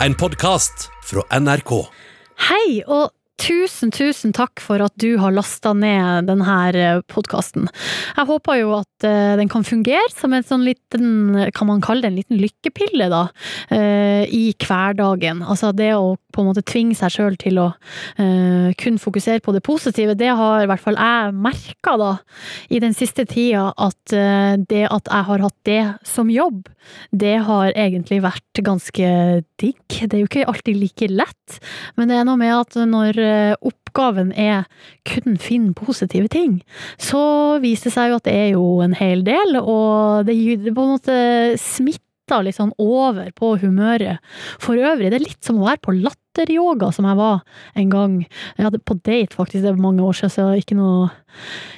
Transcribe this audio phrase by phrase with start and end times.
[0.00, 1.70] en podkast fra NRK.
[2.48, 3.10] Hei, og
[3.46, 7.68] tusen, tusen takk for at du har lasta ned denne podkasten.
[8.16, 12.04] Jeg håper jo at eh, den kan fungere som en sånn liten, kan man kalle
[12.04, 13.26] det en liten lykkepille, da,
[13.74, 15.44] eh, i hverdagen.
[15.46, 17.68] Altså det å på en måte tvinge seg sjøl til å
[18.20, 22.12] eh, kun fokusere på det positive, det har i hvert fall jeg merka da,
[22.68, 26.66] i den siste tida, at eh, det at jeg har hatt det som jobb,
[27.10, 29.08] det har egentlig vært ganske
[29.60, 29.80] digg.
[29.88, 31.58] Det er jo ikke alltid like lett,
[31.96, 34.64] men det er noe med at når eh, oppgaven er
[35.08, 36.62] kun finne positive ting,
[36.98, 40.74] så viser det seg jo at det er jo en hel del, og det, det
[40.76, 41.16] på en måte
[41.60, 42.02] smitter
[42.42, 44.18] litt sånn over på humøret
[44.58, 45.12] for øvrig.
[45.12, 47.36] Det er litt som å være på latteryoga, som jeg var
[47.78, 48.12] en gang.
[48.56, 51.06] Jeg hadde på date, faktisk, det var mange år siden, så ikke noe,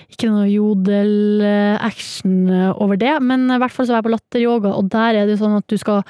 [0.08, 3.14] ikke noe jodel-action over det.
[3.20, 5.68] Men i hvert fall så var jeg på latteryoga, og der er det sånn at
[5.68, 6.00] du skal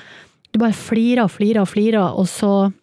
[0.49, 2.78] Du bare flirer og flirer og flirer, og så eh,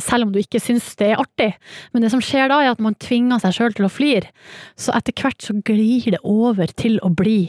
[0.00, 1.52] selv om du ikke syns det er artig.
[1.92, 4.32] Men det som skjer da, er at man tvinger seg sjøl til å flire.
[4.80, 7.40] Så etter hvert så glir det over til å bli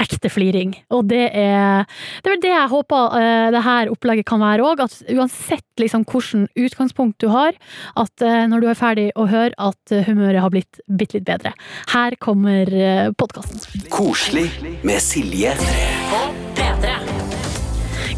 [0.00, 0.74] ekte fliring.
[0.94, 1.84] Og det er
[2.22, 4.82] det er vel det jeg håper uh, det her opplegget kan være òg.
[4.84, 7.56] At uansett liksom hvilket utgangspunkt du har,
[7.98, 11.54] at uh, når du er ferdig å høre at humøret har blitt bitte litt bedre.
[11.92, 13.62] Her kommer uh, podkasten.
[13.92, 14.48] Koselig
[14.82, 15.54] med Silje.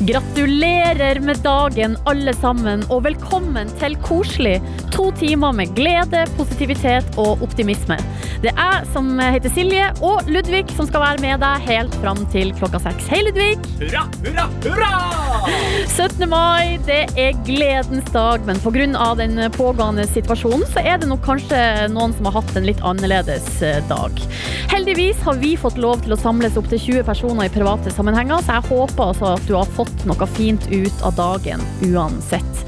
[0.00, 4.56] Gratulerer med dagen, alle sammen, og velkommen til Koselig.
[4.94, 7.98] To timer med glede, positivitet og optimisme.
[8.42, 12.24] Det er jeg som heter Silje, og Ludvig som skal være med deg helt fram
[12.34, 13.06] til klokka seks.
[13.12, 13.54] Hei, Ludvig!
[13.78, 14.90] Hurra, hurra, hurra!
[15.94, 16.26] 17.
[16.28, 19.14] mai, det er gledens dag, men pga.
[19.18, 21.60] den pågående situasjonen, så er det nok kanskje
[21.92, 24.22] noen som har hatt en litt annerledes eh, dag.
[24.72, 28.42] Heldigvis har vi fått lov til å samles opp til 20 personer i private sammenhenger,
[28.42, 32.64] så jeg håper altså at du har fått noe fint ut av dagen uansett.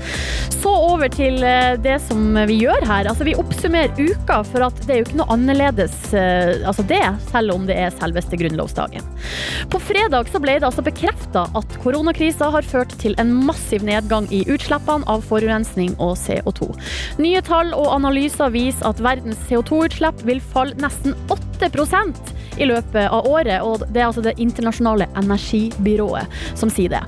[0.56, 3.06] Så over til eh, det som vi gjør her.
[3.06, 7.02] Altså, vi oppsummerer uka, for at det er jo ikke noe annerledes eh, altså det,
[7.30, 9.04] selv om det er selveste grunnlovsdagen.
[9.70, 14.26] På fredag så ble det altså bekrefta at koronakrisa har ført til en massiv nedgang
[14.34, 16.72] i utslippene av forurensning og CO2.
[17.22, 21.70] Nye tall og analyser viser at verdens CO2-utslipp vil falle nesten 8
[22.56, 27.02] i løpet av året, og det er altså Det internasjonale energibyrået som sier det.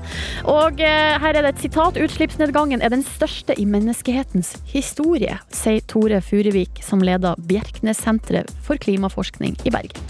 [0.49, 1.99] Og eh, her er det et sitat.
[1.99, 9.59] Utslippsnedgangen er den største i menneskehetens historie, sier Tore Furuvik, som leder Bjerknessenteret for klimaforskning
[9.65, 10.08] i Bergen.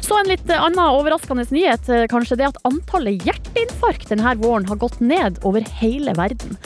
[0.00, 4.98] Så en litt annen overraskende nyhet, kanskje det at antallet hjerteinfarkt denne våren har gått
[5.02, 6.56] ned over hele verden.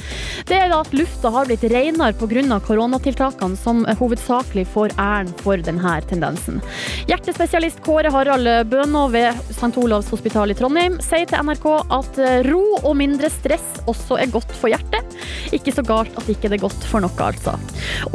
[0.49, 2.59] Det er at lufta har blitt renere pga.
[2.67, 6.61] koronatiltakene som hovedsakelig får æren for denne tendensen.
[7.09, 9.77] Hjertespesialist Kåre Harald Bøno ved St.
[9.81, 11.69] Olavs hospital i Trondheim sier til NRK
[11.99, 15.17] at ro og mindre stress også er godt for hjertet.
[15.57, 17.55] Ikke så galt at ikke det er godt for noe, altså.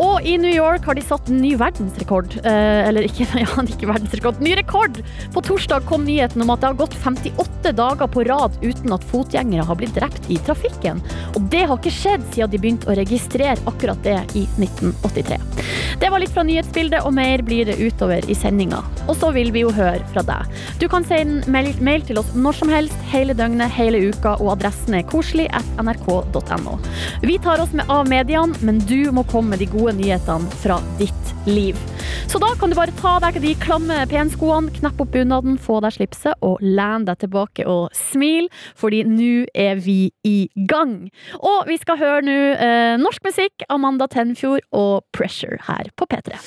[0.01, 2.39] Og i New York har de satt ny verdensrekord.
[2.43, 5.01] Eh, eller ikke, ja, ikke verdensrekord, ny rekord!
[5.33, 9.05] På torsdag kom nyheten om at det har gått 58 dager på rad uten at
[9.11, 11.01] fotgjengere har blitt drept i trafikken.
[11.35, 15.39] Og det har ikke skjedd siden de begynte å registrere akkurat det i 1983.
[15.99, 18.79] Det var litt fra nyhetsbildet, og mer blir det utover i sendinga.
[19.09, 20.59] Og så vil vi jo høre fra deg.
[20.79, 24.53] Du kan sende mail, mail til oss når som helst, hele døgnet, hele uka, og
[24.57, 26.77] adressen er koselig at nrk.no.
[27.25, 30.79] Vi tar oss med av mediene, men du må komme med de gode nyhetene fra
[31.01, 31.77] ditt liv.
[32.29, 35.93] Så da kan du bare ta deg de klamme penskoene, knappe opp bunaden, få deg
[35.93, 41.09] slipset og len deg tilbake og smil, fordi nå er vi i gang.
[41.37, 46.39] Og vi skal høre nå eh, norsk musikk, Amanda Tenfjord og Pressure her på P3.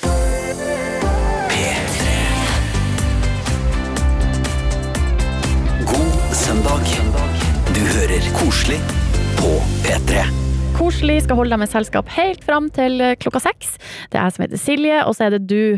[5.87, 6.83] God søndag.
[7.73, 8.81] Du hører Koselig
[9.39, 9.55] på
[9.87, 10.27] P3.
[10.73, 13.77] Koselig skal holde deg med selskap helt fram til eh, klokka seks.
[14.11, 15.77] Det er jeg som heter Silje, og så er det du,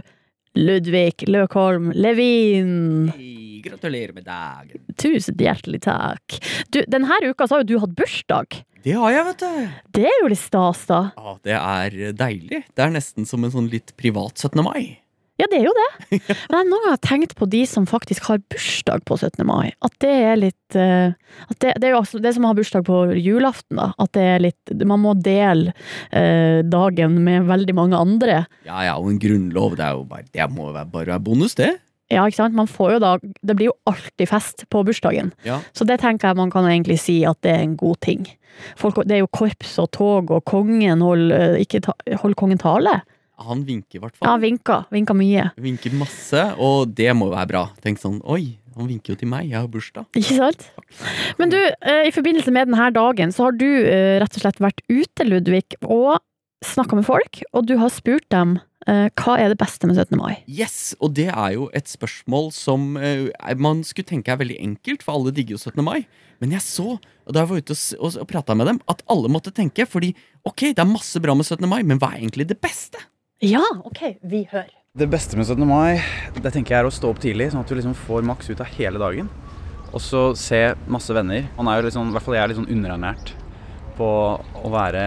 [0.55, 3.09] Ludvig Løkholm Levin.
[3.15, 4.83] Hei, gratulerer med dagen.
[4.95, 6.37] Tusen hjertelig takk.
[6.71, 8.61] Du, denne uka så har jo du hatt bursdag.
[8.85, 9.79] Det har jeg, vet du.
[9.97, 10.99] Det er jo litt stas, da.
[11.17, 12.61] Ja, det er deilig.
[12.71, 14.61] Det er nesten som en sånn litt privat 17.
[14.63, 14.99] mai.
[15.35, 15.87] Ja, det er jo det.
[16.47, 19.41] Men jeg har noen gang tenkt på de som faktisk har bursdag på 17.
[19.47, 19.73] mai.
[19.83, 21.11] At det er litt eh,
[21.51, 23.89] at det, det er jo altså det som har bursdag på julaften, da.
[23.99, 25.73] At det er litt Man må dele
[26.15, 28.45] eh, dagen med veldig mange andre.
[28.67, 31.55] Ja, ja, og en grunnlov, det er jo bare Det må være- bare være bonus,
[31.59, 31.73] det.
[32.13, 32.53] Ja, ikke sant?
[32.55, 33.11] Man får jo da
[33.41, 35.33] Det blir jo alltid fest på bursdagen.
[35.43, 35.59] Ja.
[35.73, 38.27] Så det tenker jeg man kan egentlig si at det er en god ting.
[38.79, 43.01] Folk, det er jo korps og tog, og kongen holder ikke ta, hold kongen tale.
[43.43, 44.85] Han vinker i hvert Ja, vinker vinka.
[44.91, 45.49] Vinka mye.
[45.57, 47.63] Vinker masse, og det må jo være bra.
[47.83, 50.03] Tenk sånn, oi, Han vinker jo til meg, jeg har bursdag.
[50.19, 50.65] Ikke sant?
[51.39, 54.59] Men du, eh, i forbindelse med denne dagen, så har du eh, rett og slett
[54.59, 56.19] vært ute, Ludvig, og
[56.59, 60.19] snakka med folk, og du har spurt dem eh, hva er det beste med 17.
[60.19, 60.43] mai?
[60.51, 65.15] Yes, og det er jo et spørsmål som man skulle tenke er veldig enkelt, for
[65.15, 65.79] alle digger jo 17.
[65.79, 66.03] mai.
[66.43, 66.97] Men jeg så,
[67.31, 69.87] da jeg var ute og, og prata med dem, at alle måtte tenke.
[69.87, 70.11] Fordi
[70.43, 71.63] ok, det er masse bra med 17.
[71.63, 72.99] mai, men hva er egentlig det beste?
[73.45, 74.71] Ja, ok, vi hører.
[74.97, 75.67] Det beste med 17.
[75.69, 75.99] mai
[76.33, 78.61] det tenker jeg er å stå opp tidlig, sånn at du liksom får maks ut
[78.63, 79.27] av hele dagen.
[79.91, 81.45] Og så se masse venner.
[81.59, 83.35] Man er jo sånn, i hvert fall jeg er litt sånn underernært
[83.99, 84.07] på
[84.39, 85.03] å være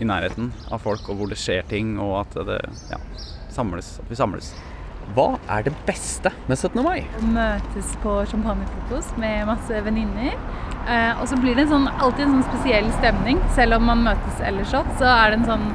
[0.00, 2.56] i nærheten av folk, og hvor det skjer ting, og at det
[2.88, 3.00] ja,
[3.52, 4.54] samles, at vi samles.
[5.12, 6.80] Hva er det beste med 17.
[6.86, 7.04] mai?
[7.34, 10.38] møtes på champagnefrokost med masse venninner.
[10.88, 13.44] Eh, og så blir det en sånn, alltid en sånn spesiell stemning.
[13.58, 15.68] Selv om man møtes ellers sånn, så er det en sånn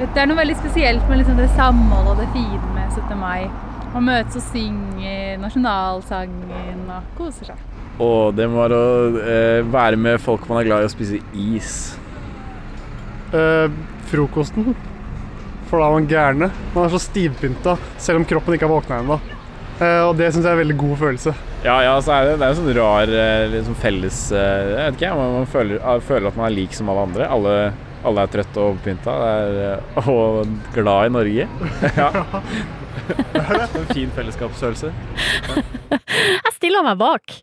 [0.00, 3.18] Det er noe veldig spesielt med liksom det samholdet og det fine med 17.
[3.20, 3.50] mai.
[3.92, 7.66] Man møtes og synger nasjonalsangen og koser seg.
[8.00, 11.20] Og det må være å eh, være med folk man er glad i å spise
[11.36, 11.74] is.
[13.36, 13.66] Eh,
[14.08, 14.70] frokosten.
[15.68, 16.48] For da er man gærne.
[16.72, 19.20] Man er så stivpynta, selv om kroppen ikke har våkna ennå.
[19.84, 21.36] Eh, og det syns jeg er en veldig god følelse.
[21.66, 24.80] Ja, ja, så er det, det er en sånn rar eh, liksom felles eh, Jeg
[24.80, 27.28] vet ikke, man, man føler, ah, føler at man er lik som alle andre.
[27.36, 27.54] Alle,
[28.06, 31.48] alle er trøtte og pynta er, eh, og glad i Norge.
[32.00, 32.10] ja.
[33.10, 34.92] En fin fellesskapsfølelse.
[35.90, 37.34] Jeg stiller meg bak.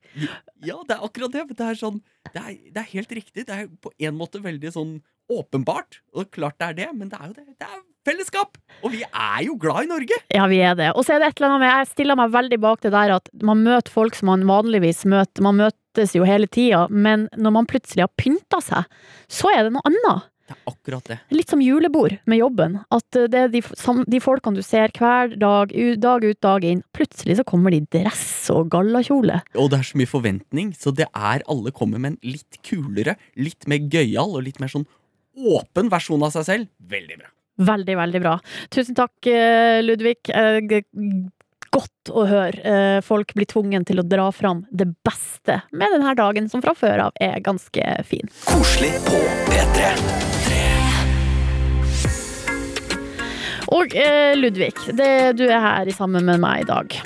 [0.65, 1.45] Ja, det er akkurat det.
[1.57, 2.00] Det er sånn
[2.33, 3.45] Det er, det er helt riktig.
[3.48, 4.98] Det er på en måte veldig sånn
[5.31, 6.01] åpenbart.
[6.15, 7.45] Og klart det er det, men det er jo det.
[7.60, 8.56] Det er fellesskap!
[8.86, 10.19] Og vi er jo glad i Norge!
[10.33, 10.94] Ja, vi er det.
[10.95, 13.18] Og så er det et eller annet med Jeg stiller meg veldig bak det der
[13.18, 15.44] at man møter folk som man vanligvis møter.
[15.45, 18.88] Man møtes jo hele tida, men når man plutselig har pynta seg,
[19.31, 20.31] så er det noe annet.
[20.47, 21.17] Det er akkurat det.
[21.35, 22.77] Litt som julebord med jobben.
[22.94, 23.61] At eh, det er de,
[24.07, 26.83] de folkene du ser hver dag, dag ut, dag inn.
[26.95, 29.41] Plutselig så kommer de i dress og gallakjole.
[29.59, 33.17] Og det er så mye forventning, så det er alle kommer med en litt kulere,
[33.35, 34.88] litt mer gøyal og litt mer sånn
[35.38, 36.71] åpen versjon av seg selv.
[36.79, 37.33] Veldig bra.
[37.67, 38.38] Veldig, veldig bra.
[38.73, 40.21] Tusen takk, eh, Ludvig.
[40.31, 40.61] Eh,
[41.67, 46.47] Godt å høre folk blir tvungen til å dra fram det beste med denne dagen,
[46.50, 48.31] som fra før av er ganske fin.
[48.47, 49.19] Koselig på
[49.51, 50.37] P3.
[53.75, 56.97] Og eh, Ludvig, det, du er her sammen med meg i dag.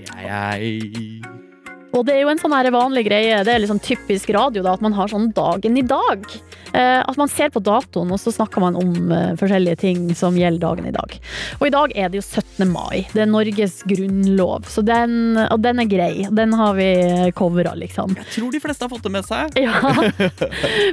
[0.00, 1.49] Jeg, jeg.
[1.96, 4.76] Og det er jo en sånn her vanlig greie, det er sånn typisk radio, da,
[4.76, 6.22] at man har sånn dagen i dag.
[6.70, 10.36] Eh, at man ser på datoen, og så snakker man om eh, forskjellige ting som
[10.38, 11.16] gjelder dagen i dag.
[11.58, 12.68] Og i dag er det jo 17.
[12.70, 13.02] mai.
[13.10, 14.68] Det er Norges grunnlov.
[14.70, 16.12] Så den, og den er grei.
[16.30, 16.90] Den har vi
[17.36, 18.14] covra, liksom.
[18.20, 19.56] Jeg tror de fleste har fått det med seg.
[19.60, 19.92] Ja.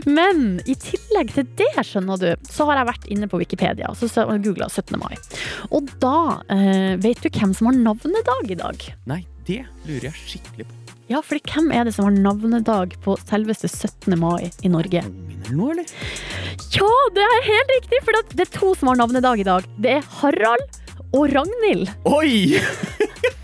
[0.10, 3.98] Men i tillegg til det, skjønner du, så har jeg vært inne på Wikipedia og
[4.00, 4.98] så googla 17.
[5.00, 5.16] mai.
[5.72, 8.90] Og da eh, vet du hvem som har navnedag i dag?
[9.10, 10.87] Nei, det lurer jeg skikkelig på.
[11.08, 14.18] Ja, fordi hvem er det som har navnedag på selveste 17.
[14.20, 15.06] mai i Norge?
[15.48, 15.86] Kongen eller?
[16.76, 19.68] Ja, det er helt riktig, for det er to som har navnedag i dag.
[19.80, 20.66] Det er Harald
[21.16, 21.90] og Ragnhild.
[22.06, 22.60] Oi!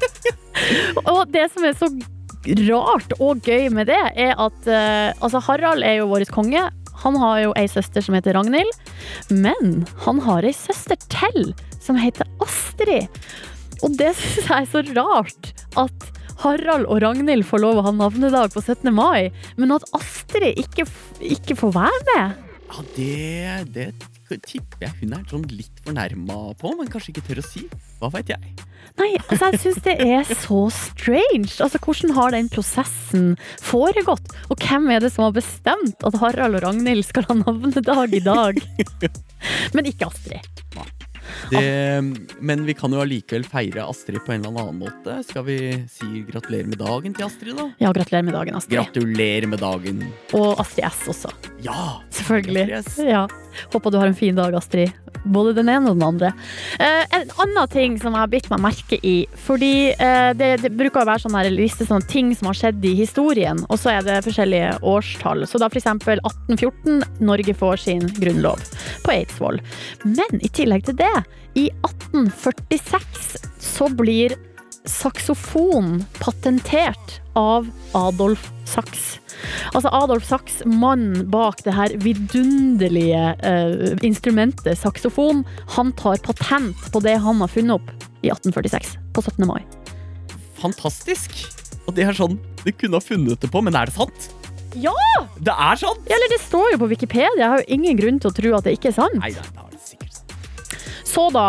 [1.10, 1.90] Og det som er så
[2.68, 6.62] rart og gøy med det, er at uh, altså Harald er jo vår konge.
[7.04, 8.72] Han har jo ei søster som heter Ragnhild,
[9.32, 13.08] men han har ei søster til som heter Astrid.
[13.84, 16.12] Og det syns jeg er så rart at
[16.44, 18.90] Harald og Ragnhild får lov å ha navnedag på 17.
[18.92, 20.86] mai, men at Astrid ikke,
[21.24, 22.42] ikke får være med.
[22.74, 23.88] Ja, det,
[24.28, 27.68] det tipper jeg hun er sånn litt fornærma på, men kanskje ikke tør å si.
[28.02, 28.56] Hva veit jeg?
[29.00, 31.54] Nei, altså jeg syns det er så strange.
[31.64, 33.32] Altså, Hvordan har den prosessen
[33.64, 34.36] foregått?
[34.54, 38.22] Og hvem er det som har bestemt at Harald og Ragnhild skal ha navnedag i
[38.26, 38.62] dag?
[39.78, 40.64] Men ikke Astrid.
[41.52, 41.64] Det,
[42.40, 45.20] men vi kan jo allikevel feire Astrid på en eller annen måte.
[45.28, 45.58] Skal vi
[45.92, 47.70] si gratulerer med dagen til Astrid, da?
[47.84, 48.78] Ja, gratulerer med dagen, Astrid.
[48.80, 50.06] Gratulerer med dagen.
[50.38, 51.34] Og Astrid S også.
[51.64, 52.02] Ja!
[52.14, 52.84] Selvfølgelig.
[52.98, 53.28] Ja.
[53.74, 54.92] Håper du har en fin dag, Astrid.
[55.24, 56.32] Både den ene og den andre.
[56.80, 59.16] Eh, en annen ting som jeg har bitt meg merke i,
[59.46, 62.84] fordi eh, det, det bruker å være sånn her liste sånne ting som har skjedd
[62.88, 65.46] i historien, og så er det forskjellige årstall.
[65.48, 68.64] Så da eksempel 1814, Norge får sin grunnlov
[69.06, 69.62] på Eidsvoll.
[70.04, 71.14] Men i tillegg til det,
[71.56, 74.36] i 1846 så blir
[74.86, 79.20] saksofon patentert av Adolf Sachs.
[79.74, 85.44] Altså Adolf Sachs, mannen bak det her vidunderlige eh, instrumentet saksofon,
[85.78, 89.48] han tar patent på det han har funnet opp i 1846, på 17.
[89.50, 89.62] mai.
[90.60, 91.36] Fantastisk!
[91.84, 94.30] Og det er sånn Du kunne ha funnet det på, men er det sant?
[94.80, 94.96] Ja!
[95.38, 96.08] Det er sant!
[96.08, 98.56] Ja, eller det står jo på Wikipedia, jeg har jo ingen grunn til å tro
[98.58, 99.20] at det ikke er sant.
[99.20, 100.36] Nei, da er sikkert sant.
[101.08, 101.48] Så da,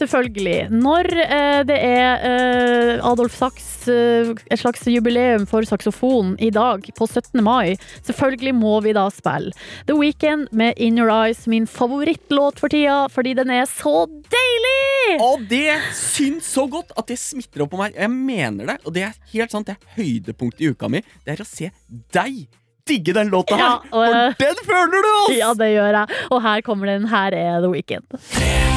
[0.00, 6.50] selvfølgelig, når eh, det er eh, Adolf Sachs eh, et slags jubileum for saksofon i
[6.54, 7.42] dag, på 17.
[7.44, 7.76] mai.
[8.06, 9.54] Selvfølgelig må vi da spille
[9.88, 15.18] The Weekend med In Your Eyes, min favorittlåt for tida, fordi den er så deilig!
[15.24, 17.96] Og det syns så godt at det smitter opp på meg.
[17.96, 19.68] Jeg mener det, og det er helt sant.
[19.68, 21.02] Det er høydepunktet i uka mi.
[21.24, 21.72] Det er å se
[22.14, 22.46] deg
[22.88, 23.64] digge den låta her.
[23.64, 25.36] Ja, og, For den føler du, oss!
[25.36, 26.24] Ja, det gjør jeg.
[26.32, 27.08] Og her kommer den.
[27.12, 28.67] Her er The Weekend.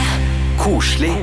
[0.62, 1.14] Koselig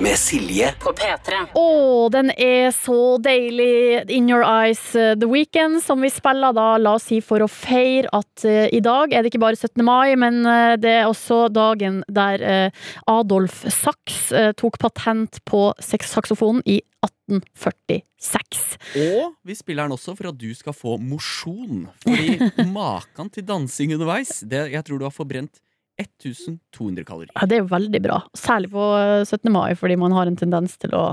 [0.00, 1.42] med Silje På P3.
[1.52, 1.64] Å,
[2.08, 4.06] den er så deilig.
[4.08, 7.48] In Your Eyes uh, The Weekend, som vi spiller da, la oss si, for å
[7.50, 9.84] feire at uh, i dag er det ikke bare 17.
[9.84, 15.68] mai, men uh, det er også dagen der uh, Adolf Sachs uh, tok patent på
[15.76, 18.64] saksofonen i 1846.
[18.96, 21.84] Og vi spiller den også for at du skal få mosjon.
[22.00, 22.48] Fordi
[22.80, 25.60] maken til dansing underveis, det, jeg tror du har forbrent
[25.96, 27.32] 1200 kalorier.
[27.32, 28.18] Ja, det er jo veldig bra.
[28.36, 29.48] Særlig på eh, 17.
[29.52, 31.04] mai, fordi man har en tendens til å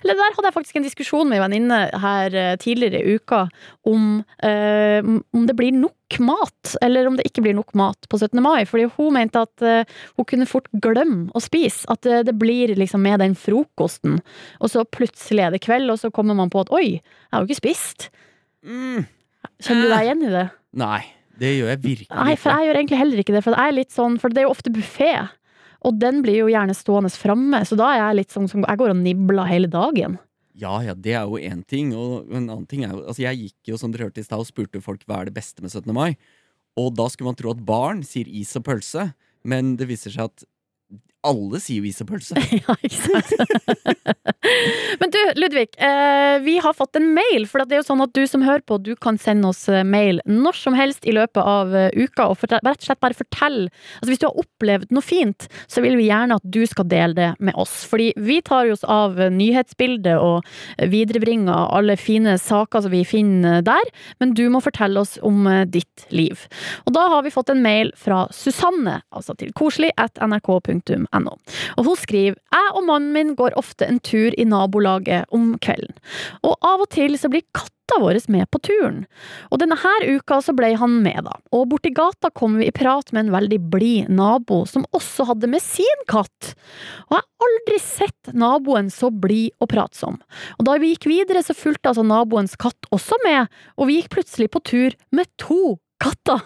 [0.00, 3.42] Eller der hadde jeg faktisk en diskusjon med ei venninne her eh, tidligere i uka
[3.88, 8.18] om, eh, om det blir nok mat, eller om det ikke blir nok mat på
[8.18, 8.40] 17.
[8.42, 8.64] mai.
[8.68, 11.84] Fordi hun mente at eh, hun kunne fort glemme å spise.
[11.92, 14.22] At eh, det blir liksom med den frokosten,
[14.60, 17.44] og så plutselig er det kveld, og så kommer man på at oi, jeg har
[17.44, 18.08] jo ikke spist.
[18.64, 19.04] Mm.
[19.60, 20.48] Kjenner du deg igjen i det?
[20.80, 21.00] Nei,
[21.40, 22.22] det gjør jeg virkelig ikke.
[22.22, 23.44] Nei, for jeg gjør egentlig heller ikke det.
[23.44, 25.12] For det er litt sånn, for det er jo ofte buffé.
[25.88, 28.80] Og den blir jo gjerne stående framme, så da er jeg litt sånn som Jeg
[28.82, 30.18] går og nibler hele dagen.
[30.60, 31.94] Ja, ja, det er jo én ting.
[31.96, 34.42] Og en annen ting er jo Altså, jeg gikk jo, som dere hørte i stad,
[34.42, 35.88] og spurte folk hva er det beste med 17.
[35.96, 36.18] mai.
[36.78, 39.10] Og da skulle man tro at barn sier is og pølse,
[39.48, 40.44] men det viser seg at
[41.26, 42.36] alle sier jo is og pølse.
[42.60, 43.30] Ja, ikke sant?
[45.00, 47.46] Men du, Ludvig, eh, vi har fått en mail.
[47.48, 49.84] For det er jo sånn at du som hører på, du kan sende oss eh,
[49.86, 52.28] mail når som helst i løpet av eh, uka.
[52.30, 53.60] Og rett og slett bare fortell.
[54.00, 57.16] Altså Hvis du har opplevd noe fint, så vil vi gjerne at du skal dele
[57.16, 57.82] det med oss.
[57.90, 60.48] Fordi vi tar oss av nyhetsbildet og
[60.90, 63.92] viderebringer alle fine saker som vi finner der.
[64.22, 66.46] Men du må fortelle oss om ditt liv.
[66.86, 71.09] Og da har vi fått en mail fra Susanne, altså til koselig at nrk.no.
[71.14, 75.96] Og hun skriver Jeg og mannen min går ofte en tur i nabolaget om kvelden.
[76.46, 79.00] Og av og til så blir katta vår med på turen.
[79.50, 81.34] Og denne her uka så ble han med, da.
[81.50, 85.50] Og borti gata kom vi i prat med en veldig blid nabo som også hadde
[85.50, 86.54] med sin katt.
[87.10, 90.20] Og jeg har aldri sett naboen så blid og pratsom.
[90.58, 94.14] Og da vi gikk videre, så fulgte altså naboens katt også med, og vi gikk
[94.14, 96.40] plutselig på tur med to katter.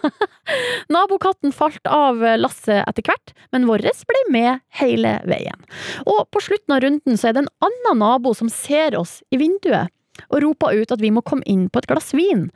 [0.94, 5.60] Nabokatten falt av lasset etter hvert, men vår ble med hele veien.
[6.04, 9.40] Og på slutten av runden så er det en annen nabo som ser oss i
[9.40, 9.92] vinduet.
[10.30, 12.46] Og roper ut at vi må komme inn på et glass vin.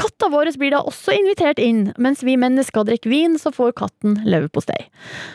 [0.00, 4.18] Katta vår blir da også invitert inn, mens vi mennesker drikker vin, så får katten
[4.26, 4.78] leverpostei.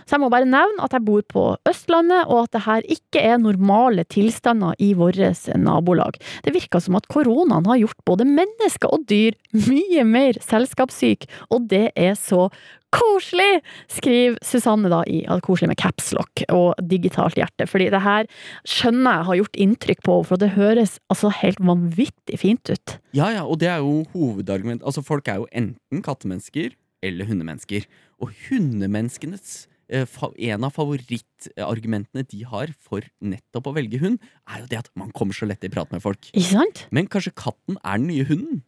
[0.06, 3.24] Så jeg må bare nevne at jeg bor på Østlandet, og at det her ikke
[3.24, 5.20] er normale tilstander i vårt
[5.60, 6.20] nabolag.
[6.46, 11.70] Det virker som at koronaen har gjort både mennesker og dyr mye mer selskapssyk, og
[11.72, 12.50] det er så
[12.96, 13.62] koselig!
[13.92, 17.68] Skriver Susanne da i koselig med capslock og digitalt hjerte.
[17.70, 18.30] Fordi det her
[18.68, 22.98] skjønner jeg har gjort inntrykk på henne, for det høres altså helt vanvittig fint ut.
[23.16, 24.84] Ja, ja, og det er jo hovedargument.
[24.86, 26.76] Altså, folk er jo enten kattemennesker
[27.06, 27.88] eller hundemennesker.
[28.24, 30.06] Og hundemenneskenes eh,
[30.50, 35.12] en av favorittargumentene de har for nettopp å velge hund, er jo det at man
[35.16, 36.32] kommer så lett i prat med folk.
[36.34, 36.86] Ikke sant?
[36.96, 38.64] Men kanskje katten er den nye hunden?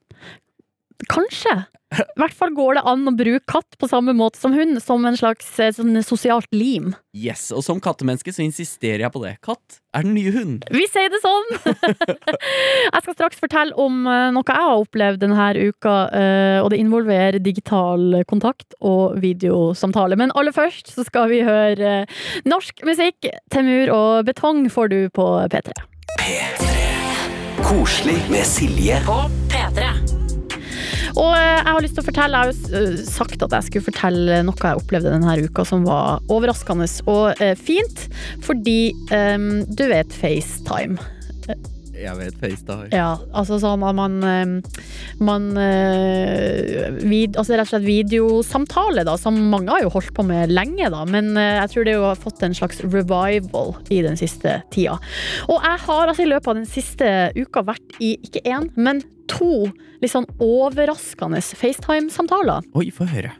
[1.05, 1.59] Kanskje.
[1.87, 5.05] I hvert fall går det an å bruke katt på samme måte som hund, som
[5.07, 6.89] en slags eh, sånn sosialt lim.
[7.15, 9.37] Yes, Og som kattemenneske så insisterer jeg på det.
[9.45, 10.65] Katt er den nye hund.
[10.73, 11.47] Vi sier det sånn!
[12.91, 16.81] jeg skal straks fortelle om eh, noe jeg har opplevd denne uka, eh, og det
[16.83, 20.19] involverer digital kontakt og videosamtale.
[20.19, 22.01] Men aller først så skal vi høre
[22.49, 23.31] norsk musikk.
[23.53, 25.71] Temur og Betong får du på P3.
[27.63, 28.99] Koselig med Silje.
[29.07, 30.16] På P3.
[31.17, 33.67] Og eh, jeg har lyst til å fortelle, jeg har jo eh, sagt at jeg
[33.67, 38.07] skulle fortelle noe jeg opplevde denne uka som var overraskende og eh, fint,
[38.45, 40.99] fordi um, du vet FaceTime.
[41.97, 42.91] Jeg vet FaceTime.
[42.93, 44.75] Ja, altså sånn at man eh,
[45.17, 50.53] Man vid, Altså rett og slett videosamtale, da, som mange har jo holdt på med
[50.53, 51.01] lenge, da.
[51.09, 54.99] Men jeg tror det jo har fått en slags revival i den siste tida.
[55.49, 59.01] Og jeg har altså i løpet av den siste uka vært i ikke én, men
[59.27, 59.67] to
[60.01, 62.67] litt sånn overraskende FaceTime-samtaler.
[62.77, 63.33] Oi, få høre.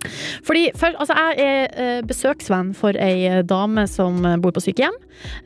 [0.47, 4.95] Fordi for, altså Jeg er eh, besøksvenn for ei dame som bor på sykehjem.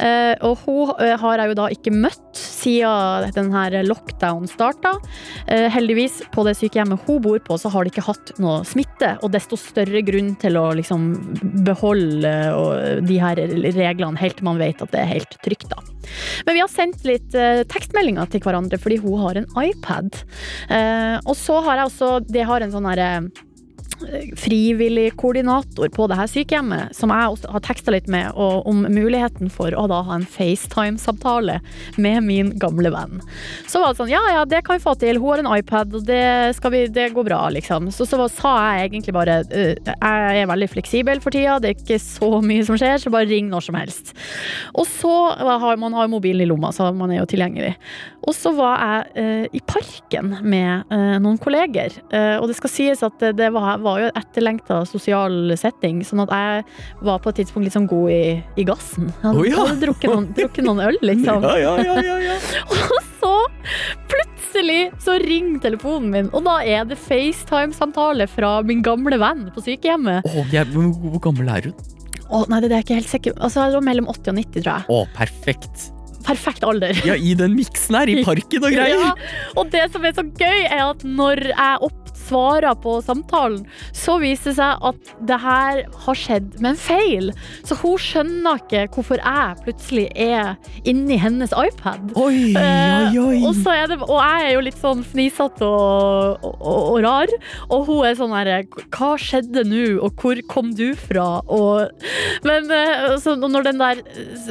[0.03, 4.93] Eh, og hun eh, har jeg jo da ikke møtt siden denne lockdown starta.
[5.47, 9.15] Heldigvis, på det sykehjemmet hun bor på, så har de ikke hatt noe smitte.
[9.25, 11.09] Og desto større grunn til å liksom
[11.65, 13.41] beholde eh, de her
[13.75, 15.81] reglene helt til man vet at det er helt trygt, da.
[16.45, 20.21] Men vi har sendt litt eh, tekstmeldinger til hverandre fordi hun har en iPad.
[20.69, 23.09] Eh, og så har jeg også Det har en sånn herre
[24.37, 29.51] frivillig koordinator på det her sykehjemmet, som jeg også har teksta litt med, om muligheten
[29.53, 31.59] for å da ha en FaceTime-samtale
[32.01, 33.21] med min gamle venn.
[33.69, 35.95] Så var det sånn, ja ja, det kan vi få til, hun har en iPad,
[35.97, 36.21] og det,
[36.73, 37.91] vi, det går bra, liksom.
[37.93, 41.79] Så, så sa jeg egentlig bare «Øh, jeg er veldig fleksibel for tida, det er
[41.79, 44.13] ikke så mye som skjer, så bare ring når som helst.
[44.75, 47.75] Og så har man har mobilen i lomma, så man er jo tilgjengelig.
[48.27, 52.71] Og så var jeg eh, i parken med eh, noen kolleger, eh, og det skal
[52.71, 56.65] sies at det, var, var jo etterlengta sosial setting, sånn at jeg
[57.07, 58.25] var på et tidspunkt litt sånn god i,
[58.61, 59.09] i gassen.
[59.09, 59.63] Jeg hadde, oh, ja.
[59.63, 61.47] hadde drukket, noen, drukket noen øl, liksom.
[61.47, 62.37] Ja, ja, ja, ja, ja.
[62.75, 63.33] Og så
[64.11, 69.65] plutselig så ringer telefonen min, og da er det FaceTime-samtale fra min gamle venn på
[69.65, 70.27] sykehjemmet.
[70.29, 71.89] Oh, jeg, hvor, gammel er hun?
[72.31, 74.85] Å, nei, det er jeg ikke helt sikker Altså, mellom 80 og 90, tror jeg.
[74.93, 75.89] Å, perfekt.
[76.25, 76.97] Perfekt alder.
[77.07, 79.01] Ja, i den miksen her, i parken og greier.
[79.01, 79.13] Ja,
[79.57, 84.17] og det som er så gøy, er at når jeg opp svarer på samtalen, så
[84.21, 87.31] viser det seg at det her har skjedd med en feil.
[87.67, 90.55] Så hun skjønner ikke hvorfor jeg plutselig er
[90.87, 92.13] inni hennes iPad.
[92.15, 93.37] Oi, oi, oi.
[93.41, 96.99] Eh, og, så er det, og jeg er jo litt sånn fnisete og, og, og
[97.05, 97.35] rar.
[97.69, 98.61] Og hun er sånn herre
[98.91, 101.27] Hva skjedde nå, og hvor kom du fra?
[102.47, 104.01] Men eh, så når den der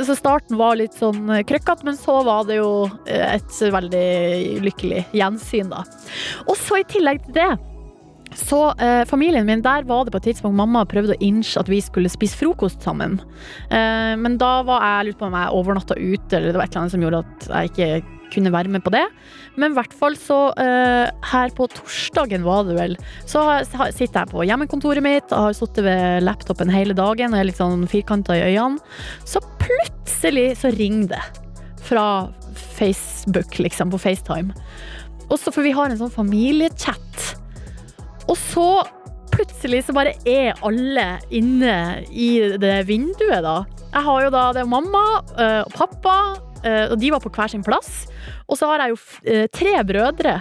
[0.06, 2.72] Så starten var litt sånn krøkkete, men så var det jo
[3.06, 5.84] eh, et veldig lykkelig gjensyn, da.
[6.48, 7.50] Og så i tillegg til det
[8.36, 11.70] så eh, familien min, der var det på et tidspunkt mamma prøvde å innse at
[11.70, 13.18] vi skulle spise frokost sammen.
[13.74, 16.74] Eh, men da var jeg lurt på om jeg overnatta ute, eller det var et
[16.74, 19.02] eller annet som gjorde at jeg ikke kunne være med på det.
[19.58, 22.96] Men i hvert fall så eh, her på torsdagen var det vel,
[23.28, 27.50] så sitter jeg på hjemmekontoret mitt og har sittet ved laptopen hele dagen og er
[27.50, 28.78] litt sånn firkanta i øynene.
[29.26, 31.24] Så plutselig så ringer det
[31.90, 32.06] fra
[32.54, 34.54] Facebook, liksom, på FaceTime.
[35.30, 37.09] Også for vi har en sånn familiechat.
[38.30, 38.68] Og så
[39.30, 41.74] plutselig så bare er alle inne
[42.10, 43.62] i det vinduet, da.
[43.90, 46.16] Jeg har jo da det er mamma øh, og pappa,
[46.62, 48.06] øh, og de var på hver sin plass.
[48.46, 50.38] Og så har jeg jo øh, tre brødre.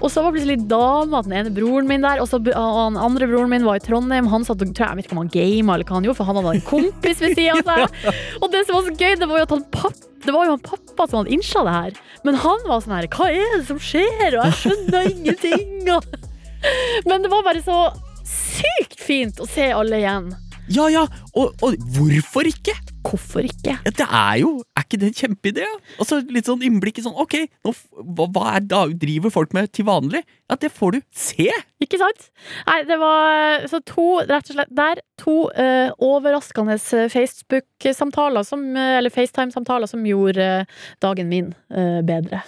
[0.00, 3.50] Og så var plutselig dama den ene broren min der, og så han andre broren
[3.52, 4.28] min var i Trondheim.
[4.32, 6.28] Han satt og jeg, jeg vet ikke om han gama eller hva han gjorde, for
[6.28, 8.14] han hadde en kompis ved sida av seg.
[8.42, 10.52] Og det som var så gøy, det var jo at han pappa det var jo
[10.52, 12.00] han pappa som hadde innsa det her.
[12.28, 14.34] Men han var sånn her Hva er det som skjer?
[14.34, 15.88] Og jeg skjønner ingenting.
[15.94, 16.29] Og...
[17.08, 17.82] Men det var bare så
[18.26, 20.30] sykt fint å se alle igjen.
[20.70, 21.02] Ja, ja,
[21.34, 22.76] og, og hvorfor ikke?
[23.02, 23.72] Hvorfor ikke?
[23.82, 25.64] Ja, det er jo Er ikke det en kjempeidé?
[25.64, 25.78] Ja?
[25.98, 27.34] Altså, litt sånn innblikk i sånn Ok,
[27.66, 30.22] nå, hva, hva er da driver folk med til vanlig?
[30.52, 31.48] Ja, det får du se!
[31.82, 32.28] Ikke sant?
[32.68, 36.76] Nei, det var så to, rett og slett der, to uh, overraskende
[37.10, 42.44] Facebook-samtaler, som, eh, eller FaceTime-samtaler, som gjorde uh, dagen min uh, bedre.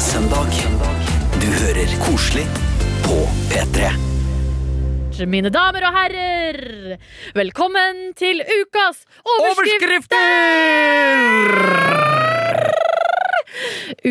[0.00, 0.48] Søndag.
[1.42, 2.46] Du hører koselig
[3.04, 3.16] på
[3.50, 3.90] P3.
[5.26, 6.96] Mine damer og herrer,
[7.36, 9.04] velkommen til ukas
[9.36, 10.16] overskrifter!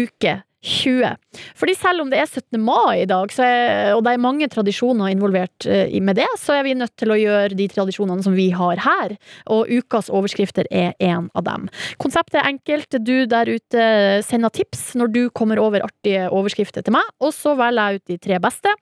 [0.04, 1.16] Uke 20.
[1.56, 2.60] Fordi selv om det er 17.
[2.60, 6.66] mai i dag, er, og det er mange tradisjoner involvert eh, med det, så er
[6.68, 9.16] vi nødt til å gjøre de tradisjonene som vi har her.
[9.56, 11.70] Og ukas overskrifter er en av dem.
[12.04, 13.00] Konseptet er enkelt.
[13.00, 13.86] Du der ute
[14.28, 18.12] sender tips når du kommer over artige overskrifter til meg, og så velger jeg ut
[18.12, 18.76] de tre beste.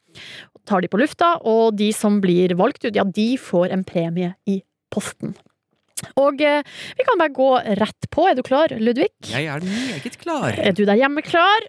[0.67, 4.33] Tar de på lufta, og de som blir valgt ut, ja, de får en premie
[4.49, 4.59] i
[4.93, 5.37] posten.
[6.17, 6.61] Og eh,
[6.97, 8.27] vi kan bare gå rett på.
[8.29, 9.11] Er du klar, Ludvig?
[9.31, 10.57] Jeg er meget klar.
[10.57, 11.67] Er du der hjemme klar?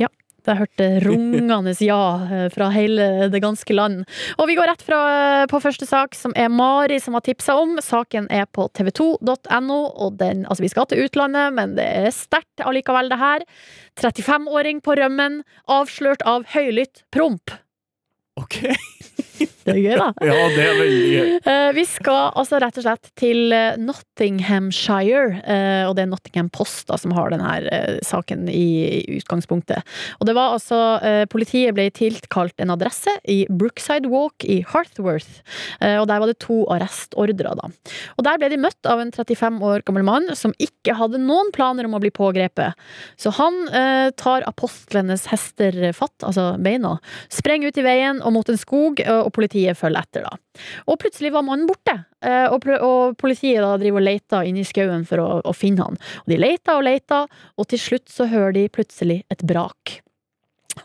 [0.00, 0.10] Ja.
[0.44, 4.04] Jeg hørte rungende ja eh, fra hele det ganske land.
[4.38, 7.56] Og vi går rett fra, eh, på første sak, som er Mari som har tipsa
[7.60, 7.78] om.
[7.82, 12.62] Saken er på tv2.no, og den Altså, vi skal til utlandet, men det er sterkt
[12.62, 13.48] allikevel, det her.
[14.00, 17.54] 35-åring på rømmen, avslørt av høylytt promp.
[18.36, 18.60] Ok.
[19.64, 20.10] Det er gøy, da.
[20.28, 21.30] Ja, det er veldig gøy.
[21.48, 26.50] Eh, vi skal altså rett og slett til eh, Nottinghamshire, eh, og det er Nottingham
[26.52, 29.84] Post da, som har denne saken i, utgangspunktet.
[30.20, 30.76] Og det var altså
[31.30, 35.40] Politiet ble tilkalt en adresse i Brookside Walk i Harthworth,
[35.80, 37.70] eh, og der var det to arrestordrer, da.
[38.18, 41.52] Og der ble de møtt av en 35 år gammel mann som ikke hadde noen
[41.54, 42.76] planer om å bli pågrepet.
[43.20, 43.56] Så han
[44.18, 46.96] tar apostlenes hester fatt, altså beina,
[47.32, 50.62] sprenger ut i veien og mot en skog, og politiet følger etter, da.
[50.90, 54.66] Og plutselig var mannen borte, eh, og, og politiet da driver og leter inn i
[54.66, 56.00] skauen for å, å finne han.
[56.24, 59.98] Og de leter og leter, og til slutt så hører de plutselig et brak.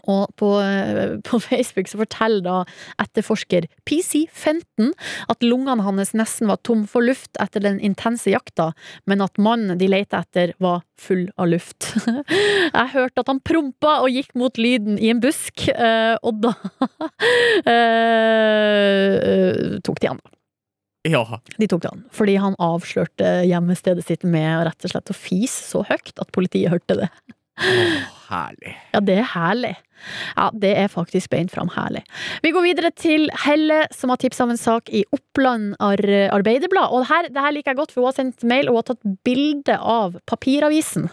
[0.10, 2.58] Og på, eh, på Facebook så forteller da
[3.02, 4.94] etterforsker PC Fenton
[5.32, 8.72] at lungene hans nesten var tom for luft etter den intense jakta,
[9.10, 11.92] men at mannen de leita etter var full av luft.
[12.80, 16.56] Jeg hørte at han prompa og gikk mot lyden i en busk, eh, og da
[17.76, 20.22] eh, tok de han.
[21.08, 21.24] Ja.
[21.58, 25.84] De tok han, fordi han avslørte gjemmestedet sitt med rett og slett å fise så
[25.88, 27.08] høyt at politiet hørte det.
[28.30, 28.74] Herlig.
[28.94, 29.76] Ja, det er herlig.
[30.38, 32.02] Ja, det er faktisk beint fram herlig.
[32.44, 36.00] Vi går videre til Helle, som har tipsa om en sak i Oppland Ar
[36.38, 36.94] Arbeiderblad.
[36.94, 38.80] Og det her, det her liker jeg godt, for hun har sendt mail og hun
[38.80, 41.10] har tatt bilde av papiravisen.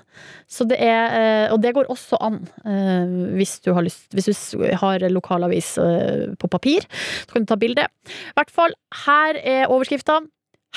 [0.47, 4.29] Så det er, eh, og det går også an eh, hvis du har lyst Hvis
[4.31, 6.87] du har lokalavis eh, på papir,
[7.27, 7.89] så kan du ta bilde.
[8.07, 10.21] I hvert fall, her er overskrifta.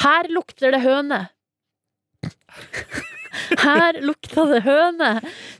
[0.02, 1.28] Her lukter det høne.
[3.60, 5.10] Her lukta det høne!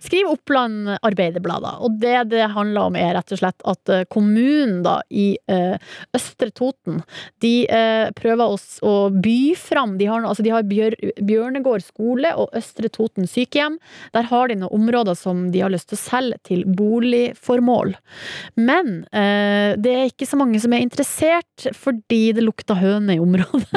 [0.02, 1.76] Skriv Oppland Arbeiderblad, da.
[1.86, 5.76] Og det det handler om, er rett og slett at eh, kommunen da i eh,
[6.16, 7.02] Østre Toten,
[7.44, 8.56] de eh, prøver
[8.86, 13.80] å by fram De har, altså, de har Bjør, Bjørnegård skole og Østre Toten sykehjem.
[14.16, 17.96] Der har de noen områder som de har lyst til å selge til boligformål.
[18.60, 23.24] Men eh, det er ikke så mange som er interessert, fordi det lukta høne i
[23.24, 23.70] området.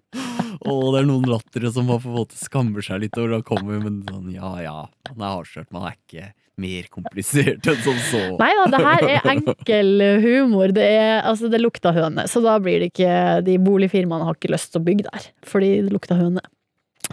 [0.70, 3.80] Og det er noen lattere som på en måte skammer seg litt over å komme
[3.82, 4.78] men sånn ja ja,
[5.12, 8.22] man er avslørt, man er ikke mer komplisert enn som så.
[8.38, 10.74] Nei da, det her er enkel humor.
[10.74, 14.52] Det, er, altså, det lukta høne, så da blir det ikke De boligfirmaene har ikke
[14.54, 16.44] lyst til å bygge der, fordi det lukta høne.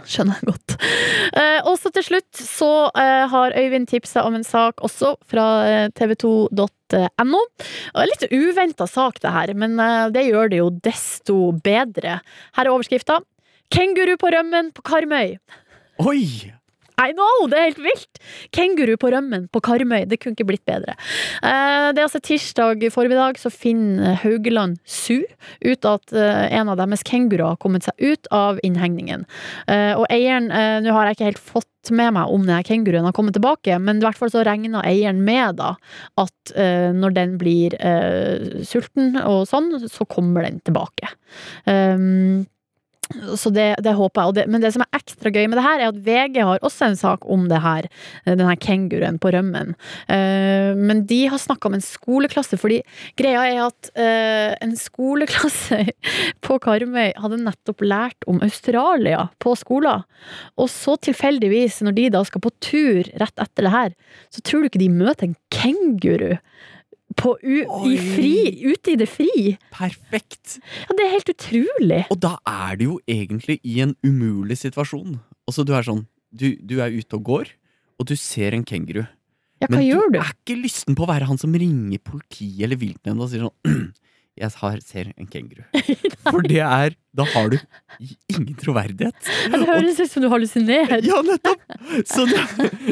[0.08, 0.76] Skjønner jeg godt.
[1.36, 5.88] Eh, også til slutt så eh, har Øyvind tipsa om en sak også fra eh,
[5.98, 7.42] tv2.no.
[7.42, 12.18] Og En litt uventa sak, det her, men eh, det gjør det jo desto bedre.
[12.56, 13.20] Her er overskrifta.
[13.72, 15.38] Kenguru på rømmen på Karmøy.
[16.02, 16.24] Oi!
[17.02, 18.18] I know, det er helt vilt!
[18.54, 20.04] Kenguru på rømmen på Karmøy.
[20.10, 20.92] Det kunne ikke blitt bedre.
[21.40, 25.24] Eh, Det er altså tirsdag formiddag, så finner Haugeland Zoo
[25.64, 29.24] ut at eh, en av deres kenguruer har kommet seg ut av innhegningen.
[29.66, 30.52] Eh, Og eieren
[30.84, 33.98] Nå har jeg ikke helt fått med meg om denne kenguruen har kommet tilbake, men
[33.98, 35.72] i hvert fall så regner eieren med da
[36.20, 37.74] at når den blir
[38.62, 41.10] sulten og sånn, så kommer den tilbake.
[41.66, 42.44] Um,
[43.36, 44.34] så det, det håper jeg.
[44.36, 46.88] Det, men det som er ekstra gøy med det her, er at VG har også
[46.88, 47.88] en sak om det her.
[48.24, 49.74] eh, Den her kenguruen på rømmen.
[50.08, 52.80] Uh, men de har snakka om en skoleklasse, fordi
[53.18, 55.82] greia er at uh, en skoleklasse
[56.44, 60.06] på Karmøy hadde nettopp lært om Australia på skolen.
[60.56, 63.94] Og så tilfeldigvis, når de da skal på tur rett etter det her,
[64.32, 66.38] så tror du ikke de møter en kenguru?
[67.18, 68.34] På i fri,
[68.72, 69.56] ute i det fri.
[69.74, 70.58] Perfekt!
[70.86, 72.00] Ja, det er helt utrolig.
[72.14, 75.18] Og da er du jo egentlig i en umulig situasjon.
[75.48, 77.48] Altså, du er sånn Du, du er ute og går,
[78.00, 79.02] og du ser en kenguru.
[79.60, 80.20] Ja, hva Men gjør du du?
[80.22, 83.92] er ikke lysten på å være han som ringer politiet eller viltnemnda og sier sånn
[84.40, 85.60] Jeg har, ser en kenguru.
[86.32, 87.58] For det er Da har du
[88.32, 89.28] ingen troverdighet.
[89.50, 91.02] Ja, Det høres ut som du hallusinerer.
[91.04, 91.60] Ja, nettopp!
[92.08, 92.44] Så da,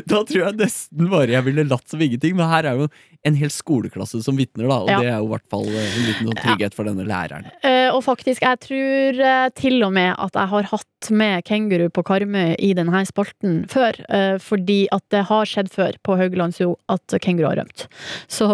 [0.04, 2.36] da tror jeg nesten bare jeg ville latt som ingenting.
[2.36, 2.90] Men her er jo
[3.26, 4.76] en hel skoleklasse som vitner, da.
[4.80, 4.98] Og Ja.
[5.00, 7.48] det er jo i hvert fall eh, en liten sånn trygghet for denne læreren.
[7.64, 11.88] Uh, og faktisk, jeg tror uh, til og med at jeg har hatt med kenguru
[11.92, 13.96] på Karmøy i denne spalten før.
[14.08, 17.88] Uh, fordi at det har skjedd før på Haugeland Zoo at kenguru har rømt.
[18.28, 18.48] Så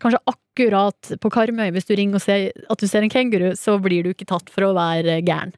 [0.00, 3.76] kanskje akkurat på Karmøy, hvis du ringer og ser at du ser en kenguru, så
[3.82, 5.54] blir du ikke tatt for å være gæren.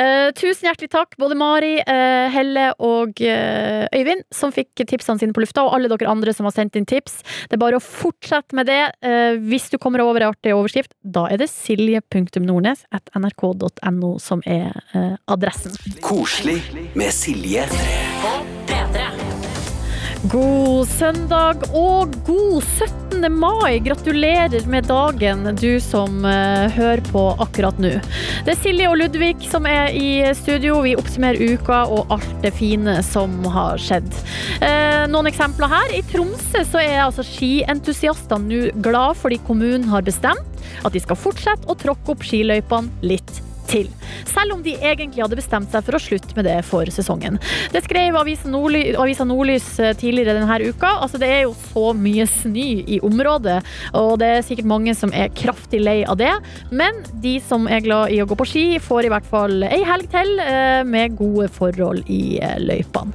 [0.00, 5.36] Eh, tusen hjertelig takk, både Mari, eh, Helle og eh, Øyvind, som fikk tipsene sine
[5.36, 7.20] på lufta, og alle dere andre som har sendt inn tips.
[7.46, 8.82] Det er bare å fortsette med det.
[9.06, 14.44] Eh, hvis du kommer over en artig overskrift, da er det silje.nordnes at nrk.no som
[14.46, 15.76] er eh, adressen.
[16.04, 16.60] Koselig
[16.96, 17.66] med Silje.
[20.32, 23.26] God søndag og god 17.
[23.30, 23.78] mai.
[23.84, 27.92] Gratulerer med dagen, du som uh, hører på akkurat nå.
[28.46, 30.80] Det er Silje og Ludvig som er i studio.
[30.82, 34.08] Vi oppsummerer uka og alt det fine som har skjedd.
[34.64, 35.94] Uh, noen eksempler her.
[35.94, 41.20] I Tromsø så er altså skientusiastene nå glad fordi kommunen har bestemt at de skal
[41.20, 43.90] fortsette å tråkke opp skiløypene litt til.
[44.28, 47.40] Selv om de egentlig hadde bestemt seg for å slutte med det for sesongen.
[47.72, 50.92] Det skrev Avisa, Nordlys, Avisa Nordlys eh, tidligere denne uka.
[51.04, 53.58] Altså, det er jo så mye snø i området,
[53.98, 56.32] og det er sikkert mange som er kraftig lei av det.
[56.70, 59.82] Men de som er glad i å gå på ski, får i hvert fall ei
[59.86, 63.14] helg til eh, med gode forhold i eh, løypene.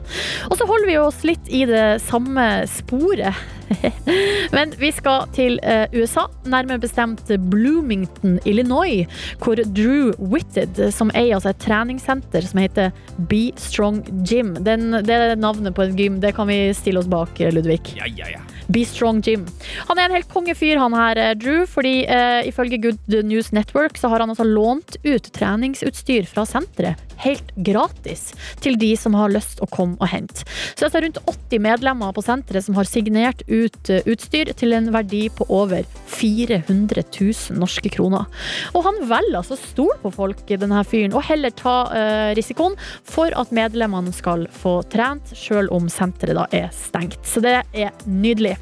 [0.50, 3.61] Og så holder vi oss litt i det samme sporet.
[4.56, 9.08] Men vi skal til eh, USA, nærmere bestemt Bloomington, Illinois,
[9.42, 12.92] hvor Drew Whitted, som eier altså et treningssenter som heter
[13.32, 14.56] Be Strong Gym.
[14.66, 17.84] Den, det er navnet på et gym, det kan vi stille oss bak, eh, Ludvig.
[18.00, 18.42] Ja, ja, ja.
[18.72, 19.46] Be Strong Gym.
[19.90, 24.00] Han er en helt kongefyr, han her, eh, Drew, fordi eh, ifølge Good News Network
[24.00, 28.32] så har han altså lånt ut treningsutstyr fra senteret helt gratis
[28.64, 30.46] til de som har lyst å komme og hente.
[30.76, 34.76] Så det er rundt 80 medlemmer på senteret som har signert ut eh, utstyr til
[34.78, 38.28] en verdi på over 400 000 norske kroner.
[38.76, 42.78] Og han velger altså å stole på folk, denne fyren, og heller ta eh, risikoen
[43.08, 47.22] for at medlemmene skal få trent, selv om senteret da er stengt.
[47.28, 48.58] Så det er nydelig.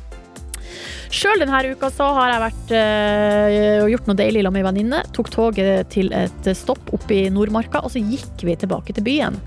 [1.10, 4.68] Sjøl denne uka så har jeg vært øh, og gjort noe deilig sammen med ei
[4.68, 5.02] venninne.
[5.16, 9.40] Tok toget til et stopp oppe i Nordmarka, og så gikk vi tilbake til byen.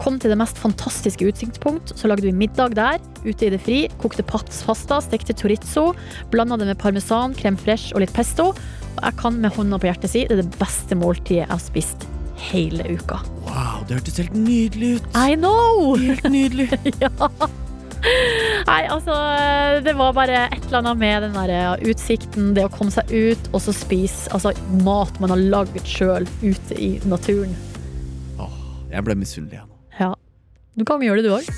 [0.00, 1.94] Kom til det mest fantastiske utsiktspunkt.
[1.98, 3.80] Så lagde vi middag der, ute i det fri.
[4.02, 5.90] Kokte pasta, stekte chorizo.
[6.30, 8.52] Blanda det med parmesan, crème fraiche og litt pesto.
[8.96, 11.62] Og jeg kan med hånda på hjertet si det er det beste måltidet jeg har
[11.62, 12.08] spist
[12.40, 13.20] hele uka.
[13.44, 15.10] Wow, det hørtes helt nydelig ut.
[15.16, 15.96] I know!
[16.00, 16.70] Helt nydelig.
[17.02, 17.30] ja.
[18.00, 19.14] Nei, altså
[19.84, 23.50] Det var bare et eller annet med den der utsikten, det å komme seg ut
[23.52, 24.54] og så spise altså,
[24.86, 27.52] mat man har lagd sjøl ute i naturen.
[28.40, 28.54] Åh,
[28.92, 29.76] Jeg ble misunnelig, jeg nå.
[30.00, 30.14] Ja.
[30.78, 31.50] Du kan gjøre det, du òg.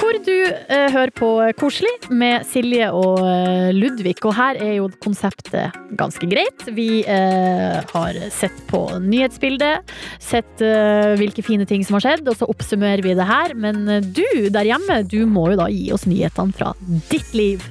[0.00, 1.28] Hvor du eh, hører på
[1.60, 4.16] Koselig med Silje og eh, Ludvig.
[4.24, 6.64] Og her er jo konseptet ganske greit.
[6.72, 12.38] Vi eh, har sett på nyhetsbildet, sett eh, hvilke fine ting som har skjedd, og
[12.38, 13.52] så oppsummerer vi det her.
[13.60, 16.72] Men eh, du der hjemme, du må jo da gi oss nyhetene fra
[17.12, 17.66] ditt liv.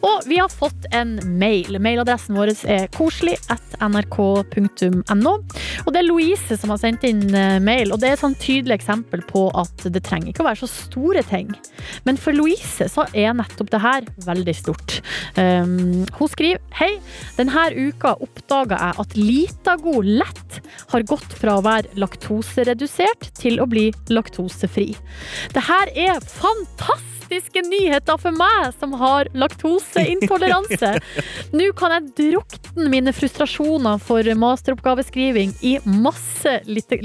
[0.00, 1.76] Og vi har fått en mail.
[1.82, 5.36] Mailadressen vår er koselig at nrk.no.
[5.84, 8.38] Og det er Louise som har sendt inn eh, mail, og det er et sånn
[8.40, 11.52] tydelig eksempel på at det trenger ikke å være så store ting.
[12.06, 14.98] Men for Louise så er nettopp det her veldig stort.
[15.38, 16.92] Um, hun skriver Hei,
[17.38, 20.60] denne uka oppdaga jeg at Litago lett
[20.92, 24.92] har gått fra å være laktoseredusert til å bli laktosefri.
[25.54, 27.15] Det her er fantastisk!
[27.26, 30.92] Fantastiske nyheter for meg som har laktoseintoleranse.
[31.56, 37.00] Nå kan jeg drukne mine frustrasjoner for masteroppgaveskriving i masse lite-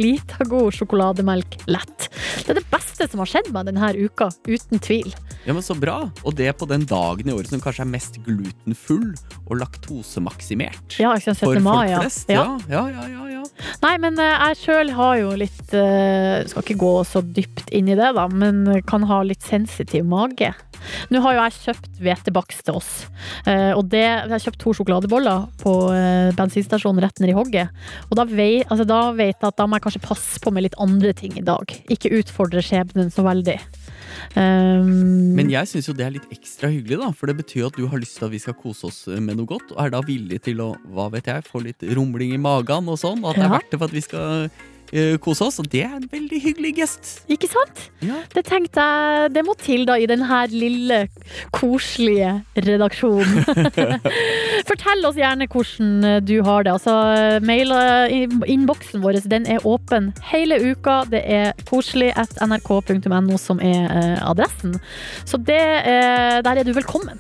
[0.48, 2.10] god sjokolademelk lett.
[2.46, 5.14] Det er det beste som har skjedd meg denne uka, uten tvil.
[5.46, 6.12] Ja, men Så bra.
[6.24, 9.14] Og det på den dagen i året som kanskje er mest glutenfull
[9.48, 10.98] og laktosemaksimert.
[11.00, 11.64] Ja, ikke sant, For 17.
[11.64, 11.90] mai.
[11.90, 12.02] Ja.
[12.30, 13.44] Ja, ja, ja, ja, ja.
[13.82, 17.90] Nei, men eh, jeg sjøl har jo litt eh, Skal ikke gå så dypt inn
[17.92, 20.52] i det, da, men kan ha litt sensitiv mage.
[21.14, 22.92] Nå har jo jeg kjøpt hvetebakst til oss.
[23.50, 27.72] eh, og det, jeg kjøpt to sjokoladeboller på eh, bensinstasjonen rett ned i hogget.
[28.10, 30.68] Og da, vei, altså, da vet jeg at da må jeg kanskje passe på med
[30.68, 31.76] litt andre ting i dag.
[31.94, 33.58] Ikke utfordre skjebnen så veldig.
[34.36, 37.12] Um, Men jeg syns jo det er litt ekstra hyggelig, da.
[37.16, 39.50] For det betyr at du har lyst til at vi skal kose oss med noe
[39.50, 42.90] godt, og er da villig til å, hva vet jeg, få litt rumling i magen
[42.92, 43.24] og sånn.
[43.24, 44.50] Og at det er verdt det for at vi skal
[44.92, 45.60] eh, kose oss.
[45.62, 47.12] Og det er en veldig hyggelig gest.
[47.32, 47.88] Ikke sant?
[48.06, 48.22] Ja.
[48.36, 51.02] Det tenkte jeg det må til da i denne lille,
[51.56, 53.44] koselige redaksjonen.
[54.70, 56.76] Fortell oss gjerne hvordan du har det.
[56.78, 56.96] Altså,
[57.46, 61.02] Mailinnboksen vår den er åpen hele uka.
[61.12, 64.78] Det er koselig at nrk.no som er eh, adressen.
[65.26, 67.20] Så det, eh, der er du velkommen.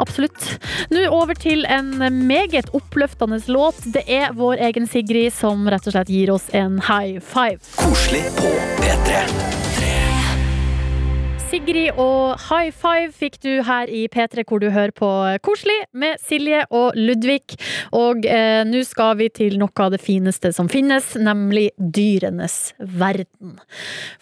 [0.00, 0.46] Absolutt.
[0.90, 1.92] Nå over til en
[2.26, 3.82] meget oppløftende låt.
[3.94, 7.60] Det er vår egen Sigrid som rett og slett gir oss en high five.
[7.76, 9.69] Koselig på P3.
[11.50, 15.08] Sigrid og High Five fikk du her i P3, hvor du hører på
[15.42, 17.56] Koselig med Silje og Ludvig.
[17.96, 23.56] Og eh, nå skal vi til noe av det fineste som finnes, nemlig dyrenes verden.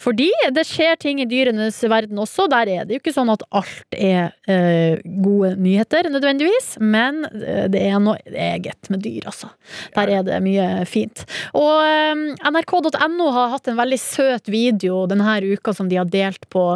[0.01, 2.47] Fordi det skjer ting i dyrenes verden også.
[2.49, 6.79] Der er det jo ikke sånn at alt er eh, gode nyheter, nødvendigvis.
[6.81, 9.53] Men eh, det er noe eget med dyr, altså.
[9.99, 11.27] Der er det mye fint.
[11.53, 16.49] Og eh, nrk.no har hatt en veldig søt video denne uka som de har delt
[16.49, 16.71] på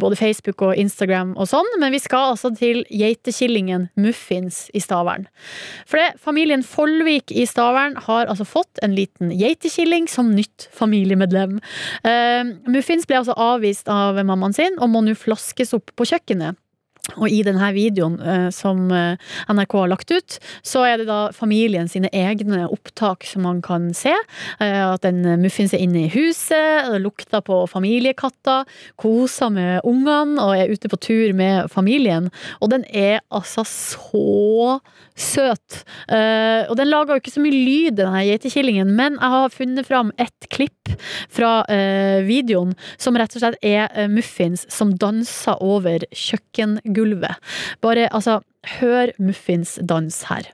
[0.00, 5.28] både Facebook og Instagram og sånn, men vi skal altså til geitekillingen Muffins i Stavern.
[5.86, 11.58] For det, familien Follvik i Stavern har altså fått en liten geitekilling som nytt familiemedlem.
[12.06, 16.58] Uh, Muffins ble altså avvist av mammaen sin og må nå flaskes opp på kjøkkenet.
[17.14, 19.16] Og i denne videoen eh, som eh,
[19.52, 23.88] NRK har lagt ut, så er det da familien sine egne opptak som man kan
[23.96, 24.12] se.
[24.62, 28.66] Eh, at en muffins er inne i huset, lukter på familiekatter,
[29.00, 32.30] koser med ungene og er ute på tur med familien.
[32.60, 34.80] Og den er altså så
[35.16, 35.82] søt.
[36.10, 40.12] Og den lager jo ikke så mye lyd, denne geitekillingen, men jeg har funnet fram
[40.20, 40.75] ett klipp
[41.32, 47.34] fra eh, videoen, som rett og slett er eh, muffins som danser over kjøkkengulvet.
[47.84, 48.40] Bare, altså,
[48.78, 50.52] hør muffins dans her.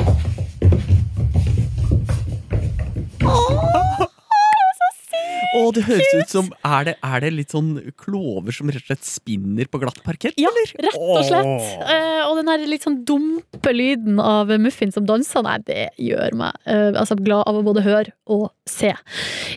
[5.54, 8.90] Å, det høres ut som er det, er det litt sånn klover som rett og
[8.90, 10.34] slett spinner på glatt parkett?
[10.40, 10.72] Ja, eller?
[10.88, 11.68] rett og slett.
[11.94, 16.36] Eh, og den her litt sånn dumpe lyden av muffin som danser, nei, det gjør
[16.40, 18.92] meg eh, altså, glad av å både høre og se.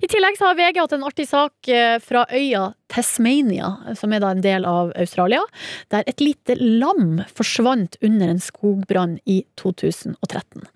[0.01, 4.23] I tillegg så har VG hatt en artig sak eh, fra øya Tasmania, som er
[4.23, 5.41] da en del av Australia,
[5.93, 10.67] der et lite lam forsvant under en skogbrann i 2013.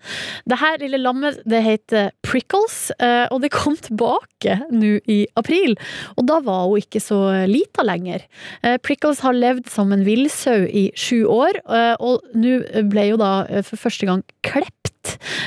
[0.50, 5.76] Dette lille lammet det heter Prickles, eh, og det kom tilbake nå i april.
[6.16, 8.26] Og da var hun ikke så lita lenger.
[8.62, 12.60] Eh, Prickles har levd som en villsau i sju år, eh, og nå
[12.92, 14.92] ble hun da for første gang klept.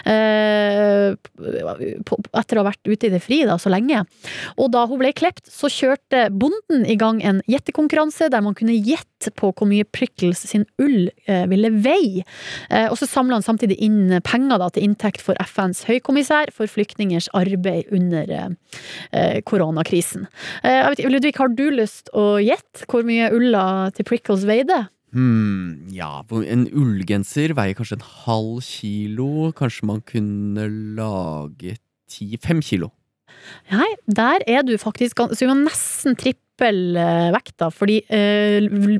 [0.05, 1.15] Eh,
[2.35, 4.03] Etter å ha vært ute i det fri da, så lenge.
[4.61, 8.75] Og da hun ble klept, så kjørte bonden i gang en gjettekonkurranse der man kunne
[8.75, 12.25] gjette på hvor mye Prickles sin ull eh, ville veie.
[12.69, 16.69] Eh, og så samla han samtidig inn penger da, til inntekt for FNs høykommissær for
[16.71, 18.55] flyktningers arbeid under
[19.47, 20.25] koronakrisen.
[20.99, 23.65] Ludvig, har du lyst å gjette hvor mye ulla
[23.95, 24.85] til Prickles veide?
[25.15, 26.09] Hmm, ja,
[26.43, 29.51] en ullgenser veier kanskje en halv kilo.
[29.55, 30.65] Kanskje man kunne
[30.97, 31.77] lage
[32.11, 32.91] ti Fem kilo.
[33.71, 37.29] Nei, der er du faktisk Så du var nesten trippel eh,
[37.73, 38.99] fordi l-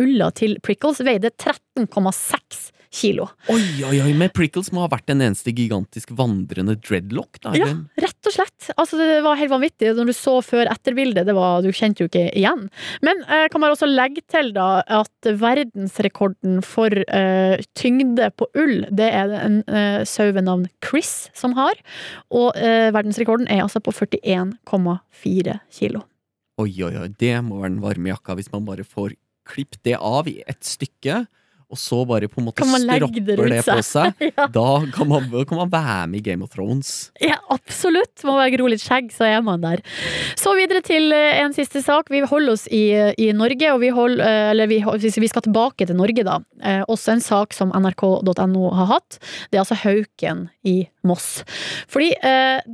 [0.00, 3.26] ulla til Prickles veide 13,6 kilo.
[3.52, 7.54] Oi, oi, oi, Med Prickles må ha vært en eneste gigantisk vandrende dreadlock, da?
[7.58, 7.68] Ja,
[8.00, 8.68] rett og slett.
[8.76, 9.90] Altså, det var helt vanvittig.
[9.98, 12.68] Når du så før-etterbildet, det var, du kjente jo ikke igjen.
[13.04, 18.86] Men eh, kan man også legge til da at verdensrekorden for eh, tyngde på ull,
[18.94, 21.78] det er det en eh, sau ved navn Chris som har.
[22.34, 26.06] Og eh, verdensrekorden er altså på 41,4 kilo.
[26.62, 29.96] Oi, oi, oi, det må være den varme jakka hvis man bare får klippet det
[29.98, 31.24] av i ett stykke,
[31.72, 34.12] og så bare på en måte skropper det det på seg?
[34.34, 34.46] Ja.
[34.50, 37.10] Da kan man, kan man være med i Game of Thrones.
[37.22, 38.22] Ja, absolutt.
[38.26, 39.82] Må bare gro litt skjegg, så er man der.
[40.40, 42.10] Så videre til eh, en siste sak.
[42.12, 42.82] Vi holder oss i,
[43.20, 46.38] i Norge, og vi, hold, eh, eller vi, vi skal tilbake til Norge, da.
[46.64, 49.20] Eh, også en sak som nrk.no har hatt.
[49.50, 51.44] Det er altså Hauken i Moss.
[51.92, 52.14] Fordi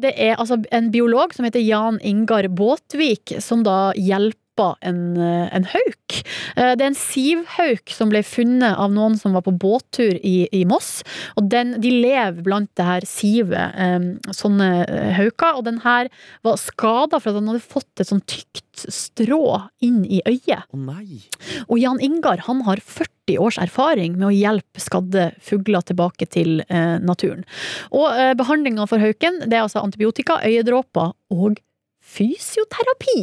[0.01, 5.49] det er altså en biolog som heter Jan Ingar Båtvik, som da hjelper en, eh,
[5.55, 6.23] en hauk.
[6.57, 10.49] Eh, Det er en sivhauk som ble funnet av noen som var på båttur i,
[10.53, 11.03] i Moss.
[11.37, 13.99] Og den, de lever blant det her sivet, eh,
[14.33, 15.57] sånne hauker.
[15.57, 16.09] Og den her
[16.45, 20.65] var skada for at han hadde fått et sånn tykt strå inn i øyet.
[20.73, 21.23] Nei!
[21.69, 26.63] Og Jan Ingar han har 40 års erfaring med å hjelpe skadde fugler tilbake til
[26.69, 27.45] eh, naturen.
[27.93, 31.61] Og eh, behandlinga for hauken det er altså antibiotika, øyedråper og
[32.11, 33.19] fysioterapi.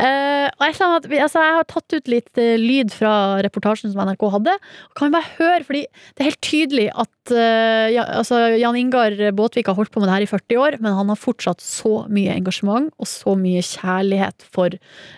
[0.00, 0.76] Eh, og jeg,
[1.20, 4.56] altså, jeg har tatt ut litt eh, lyd fra reportasjen som NRK hadde.
[4.88, 8.78] Og Kan vi bare høre, fordi det er helt tydelig at eh, ja, altså, Jan
[8.80, 11.62] Ingar Båtvik har holdt på med det her i 40 år, men han har fortsatt
[11.64, 14.74] så mye engasjement og så mye kjærlighet for,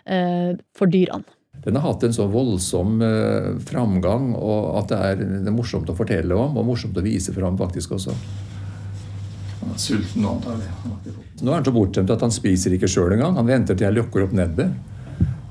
[0.06, 1.26] eh, for dyrene.
[1.66, 5.88] Den har hatt en så voldsom eh, framgang, og at det er, det er morsomt
[5.90, 8.14] å fortelle om, og morsomt å vise fram faktisk også.
[9.62, 11.25] Han er sulten nå, antagelig.
[11.42, 13.36] Nå er han så bortskjemt at han spiser ikke sjøl engang.
[13.36, 14.72] Han venter til jeg lukker opp nebbet.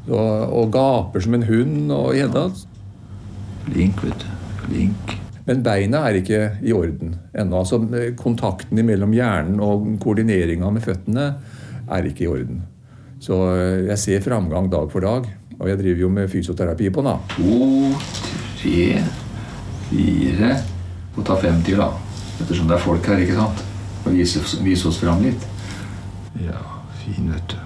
[0.05, 2.65] Og, og gaper som en hund og i hele tatt.
[3.65, 4.27] Flink, vet du.
[4.65, 5.15] Flink.
[5.45, 7.61] Men beina er ikke i orden ennå.
[7.61, 7.79] Altså,
[8.17, 11.27] kontakten mellom hjernen og koordineringa med føttene
[11.93, 12.63] er ikke i orden.
[13.21, 15.29] Så eh, jeg ser framgang dag for dag.
[15.59, 17.13] Og jeg driver jo med fysioterapi på den.
[17.13, 17.17] da.
[17.37, 17.93] To,
[18.59, 19.03] tre,
[19.89, 20.55] fire
[21.15, 21.93] Og ta fem til, da.
[22.41, 23.61] Ettersom det er folk her, ikke sant?
[24.03, 25.45] Og vise, vise oss fram litt.
[26.43, 26.59] Ja,
[27.03, 27.61] fin, vet du.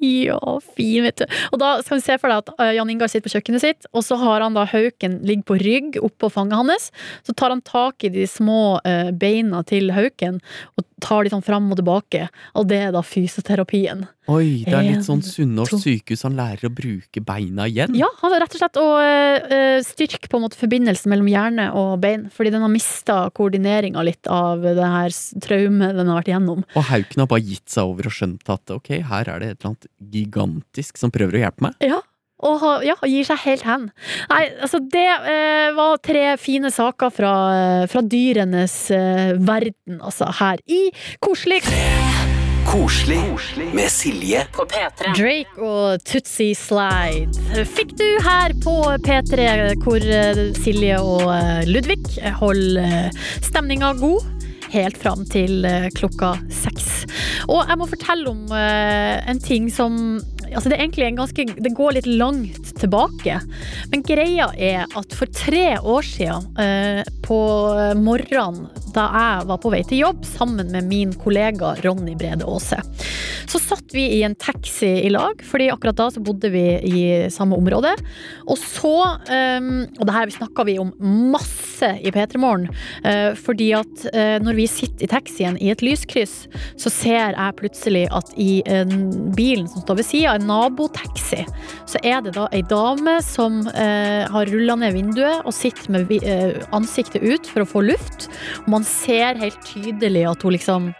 [0.00, 0.40] Ja,
[0.76, 1.26] fin, vet du.
[1.52, 3.88] Og da skal vi se for deg at eh, Jan Ingar sitter på kjøkkenet sitt,
[3.92, 6.88] og så har han da hauken ligger på rygg oppå fanget hans.
[7.26, 10.40] Så tar han tak i de små eh, beina til hauken
[10.80, 12.28] og tar de sånn fram og tilbake.
[12.58, 14.06] Og det er da fysioterapien.
[14.30, 17.96] Oi, det er litt sånn En, Sunnaas sykehus, han lærer å bruke beina igjen.
[17.98, 21.70] Ja, han har rett og slett å eh, styrke på en måte forbindelsen mellom hjerne
[21.76, 22.28] og bein.
[22.34, 26.62] Fordi den har mista koordineringa litt av det her traumet den har vært igjennom.
[26.76, 29.58] Og Hauken har bare gitt seg over og skjønt at ok, her er det et
[29.58, 31.90] eller annet gigantisk som prøver å hjelpe meg.
[31.90, 32.00] Ja.
[32.46, 33.88] Og ja, gir seg helt hen.
[34.30, 40.30] Nei, altså det eh, var tre fine saker fra, eh, fra dyrenes eh, verden, altså,
[40.40, 40.86] her i
[41.20, 41.62] Koselig.
[42.70, 43.20] Koselig
[43.74, 45.14] med Silje På P3.
[45.16, 49.46] Drake og Tutsi Slide fikk du her på P3,
[49.82, 51.98] hvor eh, Silje og eh, Ludvig
[52.38, 54.39] holder eh, stemninga god.
[54.72, 57.04] Helt fram til eh, klokka seks.
[57.50, 60.80] Og jeg må fortelle om eh, en ting som Altså det
[61.14, 63.36] ganske Det går litt langt tilbake.
[63.92, 67.38] Men greia er at for tre år siden, eh, på
[67.94, 72.80] morgenen da jeg var på vei til jobb sammen med min kollega Ronny Brede Aase,
[73.46, 77.04] så satt vi i en taxi i lag, fordi akkurat da så bodde vi i
[77.30, 77.94] samme område.
[78.50, 78.96] Og så
[79.30, 80.90] Og det her snakka vi om
[81.30, 82.66] masse i P3 Morgen,
[83.38, 84.10] fordi at
[84.42, 86.46] når vi sitter i taxien i et lyskryss,
[86.80, 88.62] så ser jeg plutselig at i
[89.36, 91.44] bilen som står ved sida, en nabotaxi,
[91.88, 96.12] så er det da ei dame som eh, har rulla ned vinduet og sitter med
[96.20, 98.28] eh, ansiktet ut for å få luft.
[98.64, 100.90] Og man ser helt tydelig at hun liksom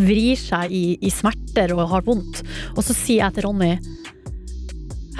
[0.00, 2.42] vrir seg i, i smerter og har vondt.
[2.76, 3.74] Og så sier jeg til Ronny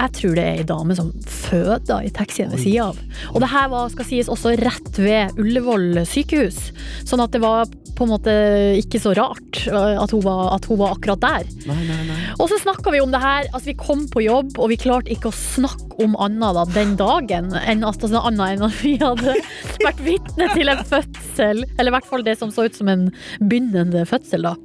[0.01, 2.99] jeg tror det er ei dame som føder i taxien ved sida av.
[3.33, 6.71] Og det her var, skal sies, også rett ved Ullevål sykehus.
[7.07, 8.33] Sånn at det var på en måte
[8.79, 11.45] ikke så rart uh, at hun var, at hun var akkurat der.
[11.69, 12.17] Nei, nei, nei.
[12.39, 13.49] Og så snakka vi om det her.
[13.51, 16.95] Altså, vi kom på jobb, og vi klarte ikke å snakke om annet da, den
[16.97, 19.37] dagen enn at, altså, annet enn at vi hadde
[19.85, 21.63] vært vitne til en fødsel.
[21.77, 23.09] Eller i hvert fall det som så ut som en
[23.43, 24.57] begynnende fødsel, da.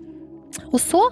[0.72, 1.03] Og så,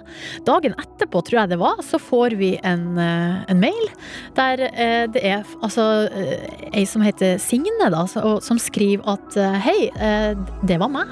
[0.47, 3.91] dagen etterpå, tror jeg det var, så får vi en, eh, en mail
[4.37, 9.89] der eh, det er altså eh, ei som heter Signe, da, som skriver at hei,
[10.67, 11.11] det var meg.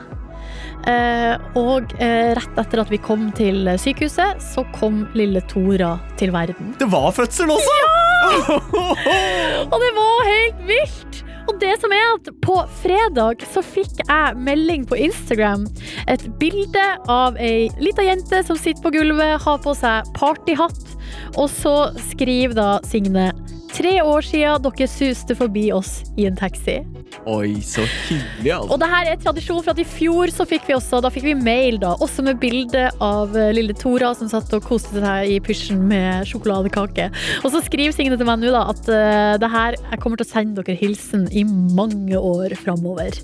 [1.59, 6.73] Og rett etter at vi kom til sykehuset, så kom lille Tora til verden.
[6.79, 7.77] Det var fødsel også!
[7.79, 8.57] Ja!
[9.71, 11.23] Og det var helt vilt!
[11.49, 15.65] Og det som er at på fredag så fikk jeg melding på Instagram.
[16.11, 20.95] Et bilde av ei lita jente som sitter på gulvet, har på seg partyhatt.
[21.35, 21.75] Og så
[22.11, 23.31] skriver da Signe
[23.73, 26.83] Tre år siden dere suste forbi oss i en taxi.
[27.29, 28.73] Oi, så hyggelig, altså.
[28.73, 31.27] Og det her er tradisjon for at i fjor så fikk vi også, da fikk
[31.29, 35.31] vi mail da, også med bilde av eh, lille Tora som satt og koste seg
[35.35, 37.09] i pysjen med sjokoladekake.
[37.43, 40.27] Og så skriver Signe til meg nå da at uh, det her, jeg kommer til
[40.27, 43.21] å sende dere hilsen i mange år framover.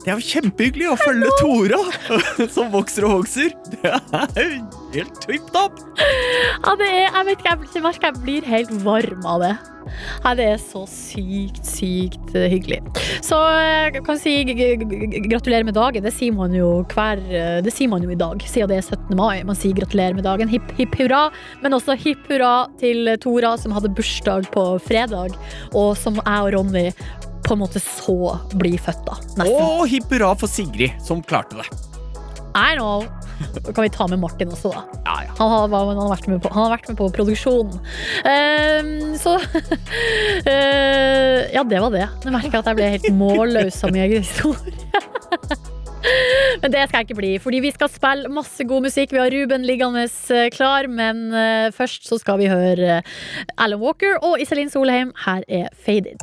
[0.00, 1.80] Det er jo kjempehyggelig å følge Tora,
[2.54, 3.52] som vokser og vokser.
[3.74, 4.54] Det er
[4.94, 5.82] helt tipp topp.
[6.00, 9.52] Ja, det er, jeg vet ikke, jeg, merker jeg blir helt varm av det.
[10.24, 12.80] Ja, det er så sykt, sykt eh, hyggelig.
[13.26, 16.04] Så eh, jeg kan si gratulerer med dagen.
[16.04, 18.86] Det sier man jo hver eh, Det sier man jo i dag, siden det er
[18.86, 19.16] 17.
[19.20, 19.42] mai.
[19.44, 20.52] Man sier gratulerer med dagen.
[20.52, 21.26] Hipp, hipp hurra.
[21.64, 25.36] Men også hipp hurra til Tora, som hadde bursdag på fredag,
[25.74, 26.88] og som jeg og Ronny
[27.50, 29.14] på en måte så bli født, da.
[29.40, 29.56] Nesten.
[29.58, 31.66] Og hipp hurra for Sigrid, som klarte det.
[32.54, 33.04] I know.
[33.64, 34.80] Da kan vi ta med Martin også, da.
[35.10, 35.30] Ja, ja.
[35.38, 37.74] Han har, han har, vært, med på, han har vært med på produksjonen.
[38.26, 39.46] Um, så uh,
[41.56, 42.06] Ja, det var det.
[42.24, 44.74] Nå merker jeg at jeg ble helt målløs av min egen historie.
[46.62, 49.08] Men det skal jeg ikke bli, fordi vi skal spille masse god musikk.
[49.12, 53.02] Vi har Ruben liggende eh, klar, men eh, først så skal vi høre
[53.58, 55.12] Alan Walker og Iselin Solheim.
[55.26, 56.18] Her er Faded.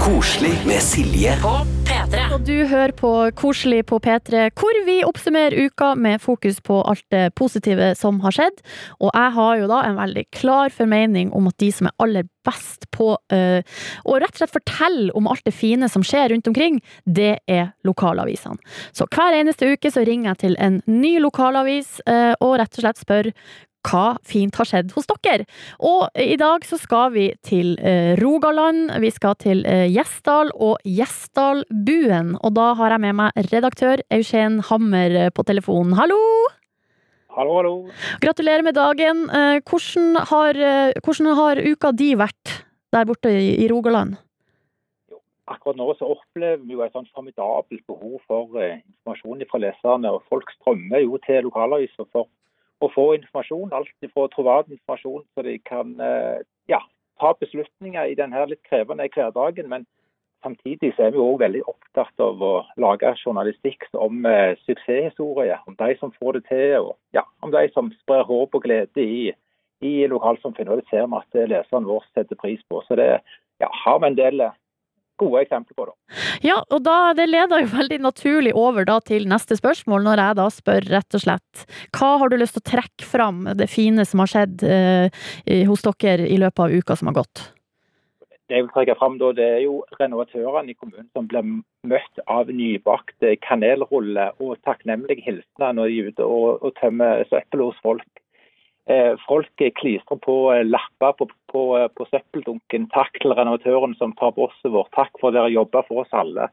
[0.00, 1.34] Koselig med Silje.
[1.42, 1.52] På
[1.84, 2.20] P3.
[2.34, 7.04] Og du hører på Koselig på P3, hvor vi oppsummerer uka med fokus på alt
[7.12, 8.62] det positive som har skjedd.
[9.00, 12.28] Og jeg har jo da en veldig klar formening om at de som er aller
[12.46, 13.60] best på eh,
[14.08, 17.74] å rett og slett fortelle om alt det fine som skjer rundt omkring, det er
[17.86, 18.58] lokalavisene.
[18.96, 22.86] Så hver eneste uke så ringer jeg til en ny lokalavis eh, og rett og
[22.86, 23.30] slett spør
[23.88, 25.46] hva fint har skjedd hos dere.
[25.78, 30.78] Og i dag så skal vi til eh, Rogaland, vi skal til eh, Gjesdal og
[30.86, 32.36] Gjesdalbuen.
[32.42, 35.96] Og da har jeg med meg redaktør Eugen Hammer eh, på telefonen.
[35.98, 36.20] Hallo!
[37.32, 37.76] Hallo, hallo.
[38.20, 39.24] Gratulerer med dagen.
[39.30, 44.18] Eh, hvordan, har, eh, hvordan har uka di vært der borte i, Rogaland?
[45.48, 50.12] Akkurat nå så opplever vi jo et sånt formidabelt behov for eh, informasjon fra leserne.
[50.12, 52.28] og Folk strømmer jo til lokalaviser for
[52.82, 53.72] å få informasjon.
[53.76, 56.80] Alt fra troverdig informasjon, så de kan eh, ja,
[57.20, 59.68] ta beslutninger i denne litt krevende hverdagen.
[59.72, 59.86] Men
[60.44, 62.52] samtidig så er vi også veldig opptatt av å
[62.82, 65.62] lage journalistikk om eh, suksesshistorier.
[65.66, 69.04] Om de som får det til, og ja, om de som sprer håp og glede
[69.04, 69.30] i,
[69.82, 70.72] i lokalsamfunnet.
[70.72, 72.82] Og det ser vi at eh, leseren vår setter pris på.
[72.88, 73.10] Så det
[73.62, 74.58] ja, har vi en del eh,
[75.20, 75.86] gode eksempler på.
[75.90, 75.94] da.
[76.44, 80.38] Ja, og da, det leder jo veldig naturlig over da til neste spørsmål, når jeg
[80.40, 81.64] da spør rett og slett
[81.96, 85.84] hva har du lyst til å trekke fram det fine som har skjedd eh, hos
[85.86, 87.48] dere i løpet av uka som har gått?
[88.52, 91.46] Det jeg vil trekke fram da, det er jo renovatørene i kommunen som blir
[91.88, 97.64] møtt av nybakte kanelruller og takknemlige hilsener når de er ute og, og tømmer søppel
[97.64, 98.11] hos folk.
[98.90, 102.88] Eh, folk klistrer på eh, lapper på, på, eh, på søppeldunken.
[102.90, 104.90] Takk til renovatøren som tar bosset vårt.
[104.96, 106.48] Takk for dere jobber for oss alle.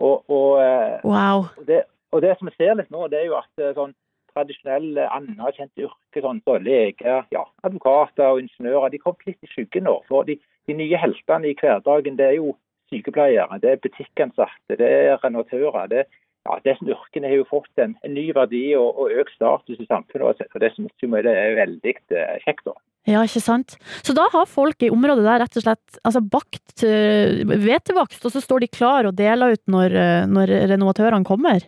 [0.00, 0.58] Og, og,
[1.04, 1.46] Wow.
[1.68, 3.94] det, og det som vi ser litt nå, det er jo at sånn
[4.34, 9.86] tradisjonelle, anerkjente yrker, sånn så leger, ja, advokater og ingeniører, de kom litt i skyggen
[9.86, 9.98] nå.
[10.08, 10.38] For de,
[10.70, 12.54] de nye heltene i hverdagen, det er jo
[12.90, 15.90] sykepleiere, det er butikkansatte, det er renovatører.
[15.92, 16.06] det
[16.48, 19.88] ja, Disse yrkene har jo fått en, en ny verdi og, og økt status i
[19.88, 20.40] samfunnet.
[20.40, 22.64] og Det synes jeg det er veldig eh, kjekt.
[22.68, 22.76] da.
[23.08, 23.76] Ja, ikke sant?
[24.04, 28.34] Så da har folk i området der rett og slett altså bakt eh, hvetebakst, og
[28.34, 31.64] så står de klar og deler ut når, eh, når renovatørene kommer?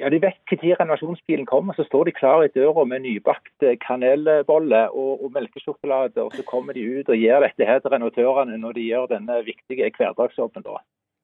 [0.00, 3.76] Ja, De vet når renovasjonsbilen kommer, så står de klar i døra med nybakt eh,
[3.82, 6.22] kanelbolle og, og melkesjokolade.
[6.22, 9.42] og Så kommer de ut og gir dette her til renovatørene når de gjør denne
[9.46, 10.66] viktige hverdagsjobben.
[10.66, 10.80] da.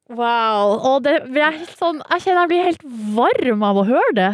[0.08, 0.78] Wow.
[0.88, 2.86] Og det jeg sånn Jeg kjenner jeg blir helt
[3.16, 4.30] varm av å høre det.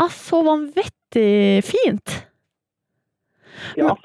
[0.00, 2.14] Ah, så vanvittig fint.
[3.76, 3.96] Ja.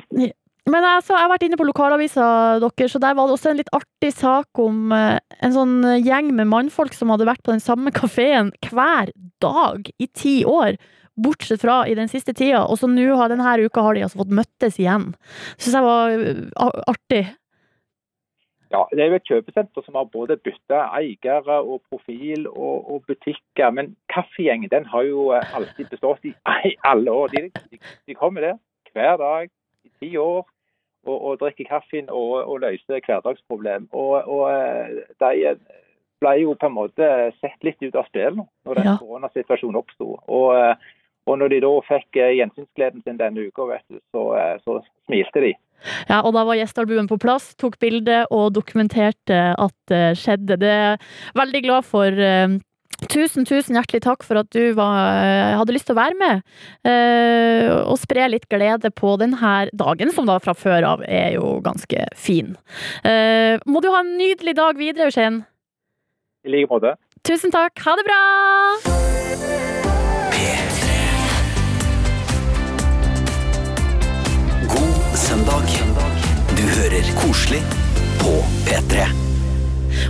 [0.66, 2.26] Men altså, jeg har vært inne på lokalavisa
[2.64, 6.32] deres, så der var det også en litt artig sak om eh, en sånn gjeng
[6.36, 9.14] med mannfolk som hadde vært på den samme kafeen hver
[9.45, 10.80] dag i ti år.
[11.22, 12.66] Bortsett fra i den siste tida.
[12.66, 15.12] Og så nå har denne uka har de altså fått møttes igjen.
[15.56, 17.24] Syns jeg var eh, artig.
[18.76, 23.06] Ja, Det er jo et kjøpesenter som har både bytta eiere og profil og, og
[23.08, 23.72] butikker.
[23.72, 26.34] Men kaffegjengen den har jo eh, alltid bestått i
[26.72, 27.32] i alle år.
[27.36, 28.60] De, de, de kommer der
[28.96, 29.50] hver dag
[29.86, 30.44] i ti år
[31.06, 33.88] og, og drikker kaffen og, og løser hverdagsproblem.
[33.94, 35.56] Og, og eh, de
[36.24, 37.10] ble jo på en måte
[37.42, 38.98] sett litt ut av spill når den Ja.
[39.02, 40.16] koronasituasjonen oppsto.
[40.28, 40.76] Og, eh,
[41.26, 44.80] og når de da fikk eh, gjensynsgleden sin denne uka, vet du, så, eh, så
[45.06, 45.54] smilte de.
[46.10, 50.58] Ja, og da var gjestealbuen på plass, tok bilde og dokumenterte at det skjedde.
[50.62, 51.04] Det er
[51.38, 52.10] veldig glad for.
[52.10, 52.56] eh,
[53.12, 56.44] Tusen, tusen hjertelig takk for at du var, eh, hadde lyst til å være med
[56.88, 61.58] eh, og spre litt glede på denne dagen, som da fra før av er jo
[61.66, 62.56] ganske fin.
[63.04, 65.44] Eh, må du ha en nydelig dag videre, Eugen.
[66.48, 66.96] I like måte.
[67.28, 67.76] Tusen takk.
[67.84, 69.75] Ha det bra!
[75.16, 75.63] Søndag.
[76.57, 77.61] Du hører koselig
[78.20, 78.34] på
[78.68, 79.05] P3.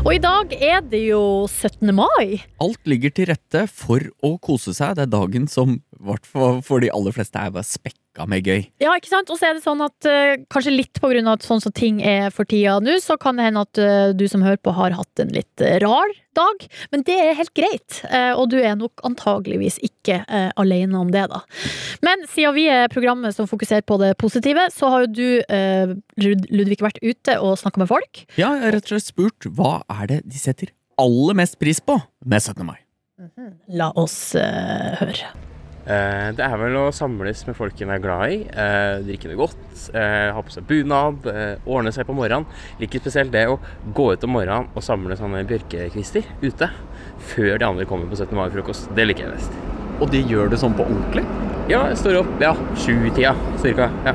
[0.01, 1.93] Og i dag er det jo 17.
[1.93, 2.41] mai.
[2.63, 4.97] Alt ligger til rette for å kose seg.
[4.97, 7.67] Det er dagen som hvert fall for de aller fleste er bare
[8.15, 8.63] spekka meg gøy.
[8.79, 9.29] Ja, ikke sant?
[9.29, 11.73] Og så er det sånn at uh, kanskje litt på grunn av at sånn som
[11.75, 14.73] ting er for tida nå, så kan det hende at uh, du som hører på
[14.75, 16.65] har hatt en litt eh, rar dag.
[16.91, 18.01] Men det er helt greit,
[18.35, 20.17] og du er nok antageligvis ikke
[20.59, 21.39] alene om det, da.
[22.03, 26.81] Men siden vi er programmet som fokuserer på det positive, så har jo du, Ludvig,
[26.83, 28.25] vært ute og snakka med folk.
[28.35, 31.79] Ja, jeg har rett og slett spurt hva er det de setter aller mest pris
[31.79, 32.67] på med 17.
[32.67, 32.79] mai.
[33.71, 35.31] La oss høre.
[35.85, 39.37] Eh, Det er vel å samles med folk en er glad i, eh, drikke det
[39.37, 41.27] godt, eh, ha på seg bunad,
[41.67, 42.45] ordne seg på morgenen.
[42.79, 43.59] Liker spesielt det å
[43.93, 46.69] gå ut om morgenen og samle sånne bjørkekvister ute
[47.19, 48.33] før de andre kommer på 17.
[48.35, 48.89] mai-frokost.
[48.95, 49.51] Det liker jeg best.
[50.01, 51.25] Og de gjør det sånn på ordentlig?
[51.69, 53.91] Ja, jeg står opp ja, sju-tida cirka.
[54.05, 54.13] Ja.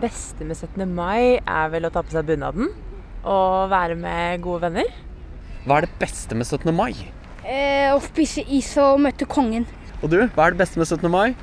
[0.00, 0.94] beste med 17.
[0.94, 2.70] mai er vel å ta på seg bunaden
[3.22, 4.88] og være med gode venner.
[5.66, 6.72] Hva er det beste med 17.
[6.74, 6.94] mai?
[7.44, 9.66] Eh, å spise is og møte kongen.
[10.00, 11.10] Og du, hva er det beste med 17.
[11.12, 11.34] mai?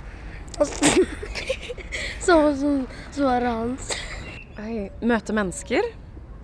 [2.28, 2.80] Samme som
[3.16, 3.91] svaret hans.
[5.05, 5.86] Møte mennesker,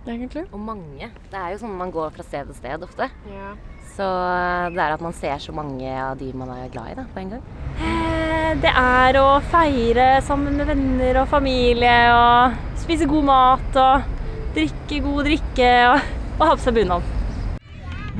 [0.05, 0.45] egentlig.
[0.53, 1.09] Og mange.
[1.31, 3.09] Det er jo sånn man går fra sted til sted ofte.
[3.93, 4.05] Så
[4.73, 7.21] det er at man ser så mange av de man er glad i da, på
[7.23, 7.43] en gang.
[7.81, 14.05] Eh, Det er å feire sammen med venner og familie og spise god mat og
[14.53, 17.09] drikke god drikke og, og ha på seg bunad.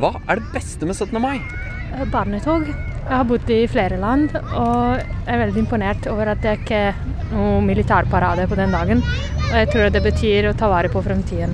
[0.02, 1.22] Hva er det beste med 17.
[1.22, 1.38] mai?
[2.10, 2.66] Barnetog.
[3.04, 7.02] Jeg har bodd i flere land og er veldig imponert over at det ikke er
[7.34, 9.04] noen militærparade på den dagen.
[9.50, 11.54] Og jeg tror det betyr å ta vare på fremtiden.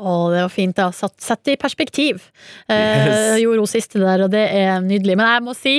[0.00, 0.88] Å, det var fint, da.
[0.96, 2.22] Satt, satt det i perspektiv.
[2.70, 5.18] Eh, gjorde hun siste der, og det er nydelig.
[5.20, 5.76] Men jeg må si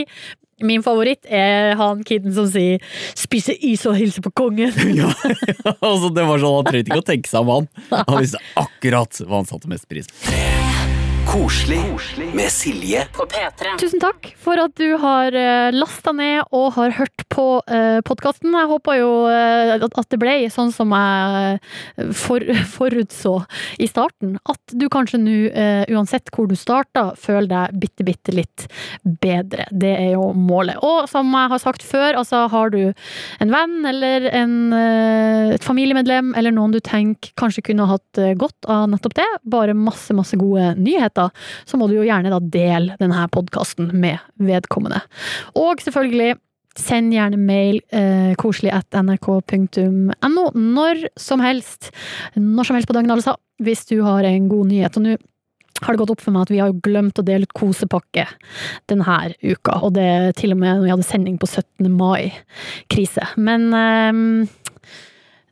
[0.61, 2.77] Min favoritt er han kiden som sier
[3.17, 4.77] 'spise is og hilse på kongen'.
[5.01, 5.09] Ja,
[5.81, 8.05] altså, det var sånn, Han trengte ikke å tenke seg om, han.
[8.05, 10.60] Han visste akkurat hva han satte mest pris på.
[11.31, 11.79] Koselig
[12.35, 13.77] med Silje på P3.
[13.79, 15.35] Tusen takk for at du har
[15.71, 18.51] lasta ned og har hørt på uh, podkasten.
[18.51, 21.59] Jeg håper jo eh, at, det ble sånn som jeg
[22.01, 22.43] eh, for,
[22.75, 23.37] forutså
[23.81, 24.35] i starten.
[24.49, 28.67] At du kanskje nå, eh, uansett hvor du starta, føler deg bitte, bitte litt
[29.03, 29.67] bedre.
[29.71, 30.79] Det er jo målet.
[30.83, 35.65] Og som jeg har sagt før, altså har du en venn eller en, eh, et
[35.65, 40.13] familiemedlem eller noen du tenker kanskje kunne hatt eh, godt av nettopp det, bare masse,
[40.17, 41.20] masse gode nyheter,
[41.67, 45.03] så må du jo gjerne da dele denne podkasten med vedkommende.
[45.59, 46.37] Og selvfølgelig
[46.79, 51.89] Send gjerne mail eh, koselig at nrk.no når som helst.
[52.39, 53.33] Når som helst på døgnet, altså.
[53.59, 54.95] Hvis du har en god nyhet.
[54.95, 55.17] Og nå
[55.81, 58.23] har det gått opp for meg at vi har glemt å dele ut kosepakke
[58.87, 59.81] denne uka.
[59.83, 61.91] Og det er til og med når vi hadde sending på 17.
[61.91, 62.31] mai.
[62.87, 63.27] Krise.
[63.35, 64.70] Men d-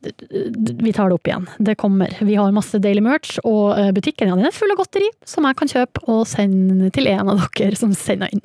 [0.00, 1.46] vi tar det opp igjen.
[1.58, 2.14] Det kommer.
[2.20, 5.46] Vi har masse Daily merch, og eh, butikken ja, den er full av godteri som
[5.48, 8.44] jeg kan kjøpe og sende til en av dere som sender inn.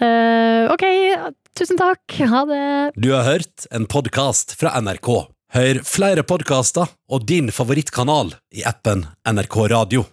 [0.00, 0.84] Uh, ok,
[1.58, 2.18] tusen takk.
[2.30, 2.64] Ha det.
[2.96, 5.12] Du har hørt en podkast fra NRK.
[5.54, 10.06] Hør flere podkaster og din favorittkanal i appen NRK Radio.